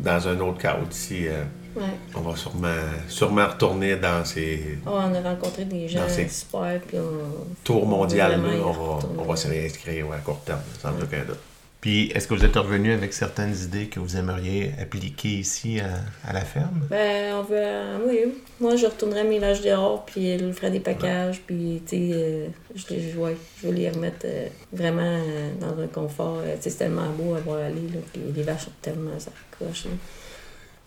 dans 0.05 0.29
un 0.29 0.39
autre 0.41 0.59
cadre. 0.59 0.87
Ici, 0.91 1.27
euh, 1.29 1.43
Ouais. 1.77 1.83
on 2.15 2.21
va 2.21 2.37
sûrement, 2.37 2.69
sûrement 3.09 3.47
retourner 3.47 3.97
dans 3.97 4.25
ces 4.25 4.79
Oh, 4.87 4.91
on 4.95 5.15
a 5.15 5.21
rencontré 5.21 5.65
des 5.65 5.87
gens 5.89 6.01
Dans 6.01 6.09
ces 6.09 6.29
super, 6.29 6.81
puis 6.87 6.99
on... 6.99 7.85
mondiaux. 7.87 8.17
Vraiment 8.19 8.53
y 8.53 8.61
On 8.61 8.73
va, 8.73 8.99
on 9.19 9.23
va 9.25 9.37
se 9.37 9.49
réinscrire 9.49 10.09
ouais, 10.09 10.17
à 10.17 10.21
court 10.21 10.41
terme, 10.45 10.61
sans 10.81 10.91
Ouais. 10.91 11.03
aucun 11.05 11.25
doute. 11.25 11.39
Puis, 11.81 12.11
est-ce 12.15 12.29
que 12.29 12.35
vous 12.35 12.45
êtes 12.45 12.57
revenu 12.57 12.93
avec 12.93 13.15
certaines 13.15 13.55
idées 13.57 13.87
que 13.87 14.01
vous 14.01 14.15
aimeriez 14.19 14.73
appliquer 14.79 15.29
ici 15.29 15.81
à, 15.81 16.29
à 16.29 16.35
la 16.35 16.43
ferme? 16.43 16.87
Ben, 16.91 17.35
on 17.37 17.43
veut... 17.43 18.07
Oui, 18.07 18.35
moi, 18.61 18.77
je 18.77 18.85
retournerais 18.85 19.25
mes 19.25 19.39
vaches 19.39 19.63
dehors, 19.63 20.05
puis 20.05 20.39
je 20.39 20.53
ferais 20.53 20.71
des 20.71 20.81
packages, 20.81 21.41
puis, 21.47 21.81
tu 21.87 21.97
sais, 21.97 22.11
euh, 22.13 22.47
je, 22.75 22.85
les- 22.95 23.15
ouais, 23.15 23.35
je 23.63 23.67
veux 23.69 23.73
les 23.73 23.89
remettre 23.89 24.27
euh, 24.27 24.49
vraiment 24.75 25.01
euh, 25.01 25.53
dans 25.59 25.83
un 25.83 25.87
confort. 25.87 26.41
euh, 26.45 26.55
tu 26.57 26.65
sais, 26.65 26.71
c'est 26.71 26.77
tellement 26.85 27.09
beau 27.17 27.35
à 27.35 27.39
voir 27.41 27.61
aller, 27.65 27.89
là, 27.95 28.01
puis 28.13 28.21
les 28.37 28.43
vaches 28.43 28.65
sont 28.67 28.73
tellement 28.83 29.19
sacoches, 29.19 29.87
là. 29.87 29.91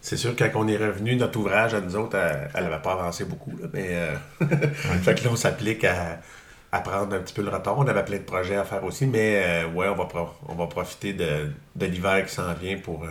C'est 0.05 0.17
sûr, 0.17 0.35
quand 0.37 0.49
on 0.55 0.67
est 0.67 0.75
revenu, 0.75 1.15
notre 1.15 1.39
ouvrage 1.39 1.73
à 1.73 1.79
nous 1.79 1.95
autres, 1.95 2.17
elle 2.53 2.63
n'avait 2.65 2.81
pas 2.81 2.91
avancé 2.91 3.23
beaucoup. 3.23 3.51
Là, 3.59 3.67
mais 3.73 3.87
euh, 3.91 4.15
fait 5.01 5.15
que 5.15 5.23
là, 5.23 5.29
on 5.31 5.37
s'applique 5.37 5.85
à, 5.85 6.19
à 6.73 6.79
prendre 6.81 7.15
un 7.15 7.19
petit 7.19 7.33
peu 7.33 7.41
le 7.41 7.47
retard. 7.49 7.77
On 7.79 7.87
avait 7.87 8.03
plein 8.03 8.17
de 8.17 8.23
projets 8.23 8.57
à 8.57 8.65
faire 8.65 8.83
aussi, 8.83 9.05
mais 9.07 9.41
euh, 9.45 9.67
ouais, 9.69 9.87
on 9.87 9.95
va, 9.95 10.03
pro- 10.05 10.33
on 10.49 10.55
va 10.55 10.67
profiter 10.67 11.13
de, 11.13 11.47
de 11.77 11.85
l'hiver 11.85 12.25
qui 12.25 12.33
s'en 12.33 12.53
vient 12.53 12.77
pour, 12.79 13.05
euh, 13.05 13.07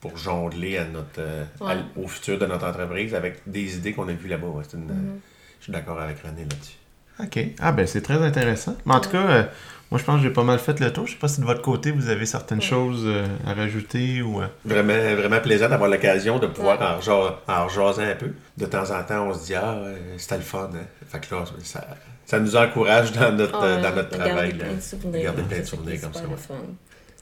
pour 0.00 0.16
jongler 0.16 0.78
à 0.78 0.84
notre, 0.84 1.18
euh, 1.18 1.44
à- 1.66 1.74
au 2.00 2.06
futur 2.06 2.38
de 2.38 2.46
notre 2.46 2.64
entreprise 2.64 3.12
avec 3.14 3.40
des 3.46 3.76
idées 3.76 3.92
qu'on 3.92 4.08
a 4.08 4.12
vues 4.12 4.28
là-bas. 4.28 4.46
Ouais, 4.46 4.62
Mhm. 4.72 5.18
Je 5.58 5.64
suis 5.64 5.72
d'accord 5.72 6.00
avec 6.00 6.20
René 6.22 6.42
là-dessus. 6.42 6.76
OK. 7.22 7.54
Ah, 7.60 7.72
ben 7.72 7.86
c'est 7.88 8.02
très 8.02 8.22
intéressant. 8.22 8.76
Mais 8.86 8.94
en 8.94 9.00
tout 9.00 9.10
cas, 9.10 9.26
euh, 9.28 9.42
moi, 9.90 9.98
je 9.98 10.04
pense 10.04 10.16
que 10.18 10.22
j'ai 10.22 10.30
pas 10.32 10.44
mal 10.44 10.58
fait 10.58 10.78
le 10.80 10.92
tour. 10.92 11.06
Je 11.06 11.12
sais 11.12 11.18
pas 11.18 11.26
si 11.28 11.40
de 11.40 11.46
votre 11.46 11.62
côté, 11.62 11.90
vous 11.90 12.08
avez 12.08 12.24
certaines 12.26 12.58
Ouais. 12.58 12.64
choses 12.64 13.02
euh, 13.06 13.26
à 13.46 13.54
rajouter 13.54 14.22
ou... 14.22 14.40
euh, 14.40 14.46
Vraiment, 14.64 14.92
vraiment 15.16 15.40
plaisant 15.40 15.68
d'avoir 15.68 15.90
l'occasion 15.90 16.38
de 16.38 16.46
pouvoir 16.46 16.78
Ouais. 16.80 16.86
en, 16.86 16.98
reja- 17.00 17.36
en 17.48 17.66
rejaser 17.66 18.04
un 18.04 18.14
peu. 18.14 18.30
De 18.56 18.66
temps 18.66 18.88
en 18.90 19.02
temps, 19.02 19.26
on 19.28 19.34
se 19.34 19.46
dit 19.46 19.54
Ah, 19.54 19.74
euh, 19.74 19.96
c'était 20.16 20.36
le 20.36 20.42
fun. 20.42 20.70
Hein? 20.74 20.78
Fait 21.08 21.18
que 21.26 21.34
là, 21.34 21.44
ça, 21.64 21.86
ça 22.24 22.38
nous 22.38 22.54
encourage 22.56 23.10
dans 23.12 23.32
notre, 23.32 23.58
Ah, 23.60 23.76
dans 23.82 23.94
notre 23.96 24.10
de 24.10 24.16
travail. 24.16 24.34
garder 24.50 24.64
plein 24.64 24.74
de 24.74 24.80
souvenirs. 24.80 25.22
Garder 25.24 25.42
plein 25.42 25.58
de 25.60 25.64
souvenirs 25.64 26.00
comme 26.00 26.14
ça. 26.14 26.22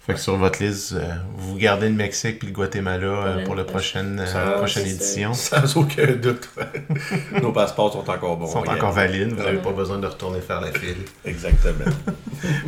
Fait 0.08 0.14
que 0.14 0.20
sur 0.20 0.36
votre 0.38 0.62
liste, 0.62 0.94
euh, 0.94 1.04
vous 1.36 1.56
gardez 1.58 1.86
le 1.90 1.94
Mexique 1.94 2.38
puis 2.38 2.48
le 2.48 2.54
Guatemala 2.54 3.04
euh, 3.06 3.44
Pour 3.44 3.54
la 3.54 3.64
prochaine, 3.64 4.18
euh, 4.18 4.26
Ça, 4.26 4.40
prochaine 4.52 4.86
édition. 4.86 5.34
Sans 5.34 5.76
aucun 5.76 6.06
doute. 6.12 6.48
Nos 7.42 7.52
passeports 7.52 7.92
sont 7.92 8.08
encore 8.10 8.38
bons. 8.38 8.46
Ils 8.46 8.52
sont 8.52 8.60
regarde. 8.60 8.78
encore 8.78 8.92
valides. 8.92 9.34
Vous 9.34 9.42
n'avez 9.44 9.58
pas 9.58 9.72
besoin 9.72 9.98
de 9.98 10.06
retourner 10.06 10.40
faire 10.40 10.62
la 10.62 10.72
file. 10.72 10.96
Exactement. 11.24 11.84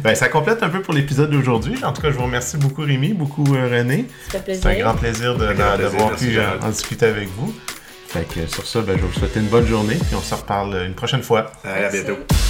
Ben, 0.02 0.16
ça 0.16 0.28
complète 0.28 0.64
un 0.64 0.68
peu 0.68 0.82
pour 0.82 0.92
l'épisode 0.94 1.30
d'aujourd'hui. 1.30 1.76
En 1.84 1.92
tout 1.92 2.02
cas, 2.02 2.10
je 2.10 2.16
vous 2.16 2.24
remercie 2.24 2.56
beaucoup, 2.56 2.82
Rémi, 2.82 3.12
beaucoup, 3.12 3.44
euh, 3.54 3.68
René. 3.70 4.06
Ça 4.32 4.40
fait 4.40 4.54
C'est 4.54 4.66
un 4.66 4.70
plaisir. 4.70 4.84
grand 4.84 4.94
plaisir 4.96 5.36
de- 5.36 5.44
Un 5.46 5.54
grand 5.54 5.76
plaisir, 5.76 5.90
d'avoir 5.92 6.16
pu 6.16 6.40
en 6.66 6.68
discuter 6.70 7.06
avec 7.06 7.28
vous. 7.28 7.54
Fait 8.08 8.24
que 8.24 8.48
sur 8.48 8.66
ça, 8.66 8.80
ben, 8.80 8.96
je 8.96 9.02
vais 9.02 9.06
vous 9.06 9.12
souhaiter 9.18 9.38
une 9.38 9.46
bonne 9.46 9.66
journée, 9.68 9.94
puis 9.94 10.16
on 10.16 10.20
se 10.20 10.34
reparle 10.34 10.74
une 10.88 10.94
prochaine 10.94 11.22
fois. 11.22 11.52
Allez, 11.62 11.84
à 11.84 11.90
bientôt. 11.90 12.18
Merci. 12.28 12.49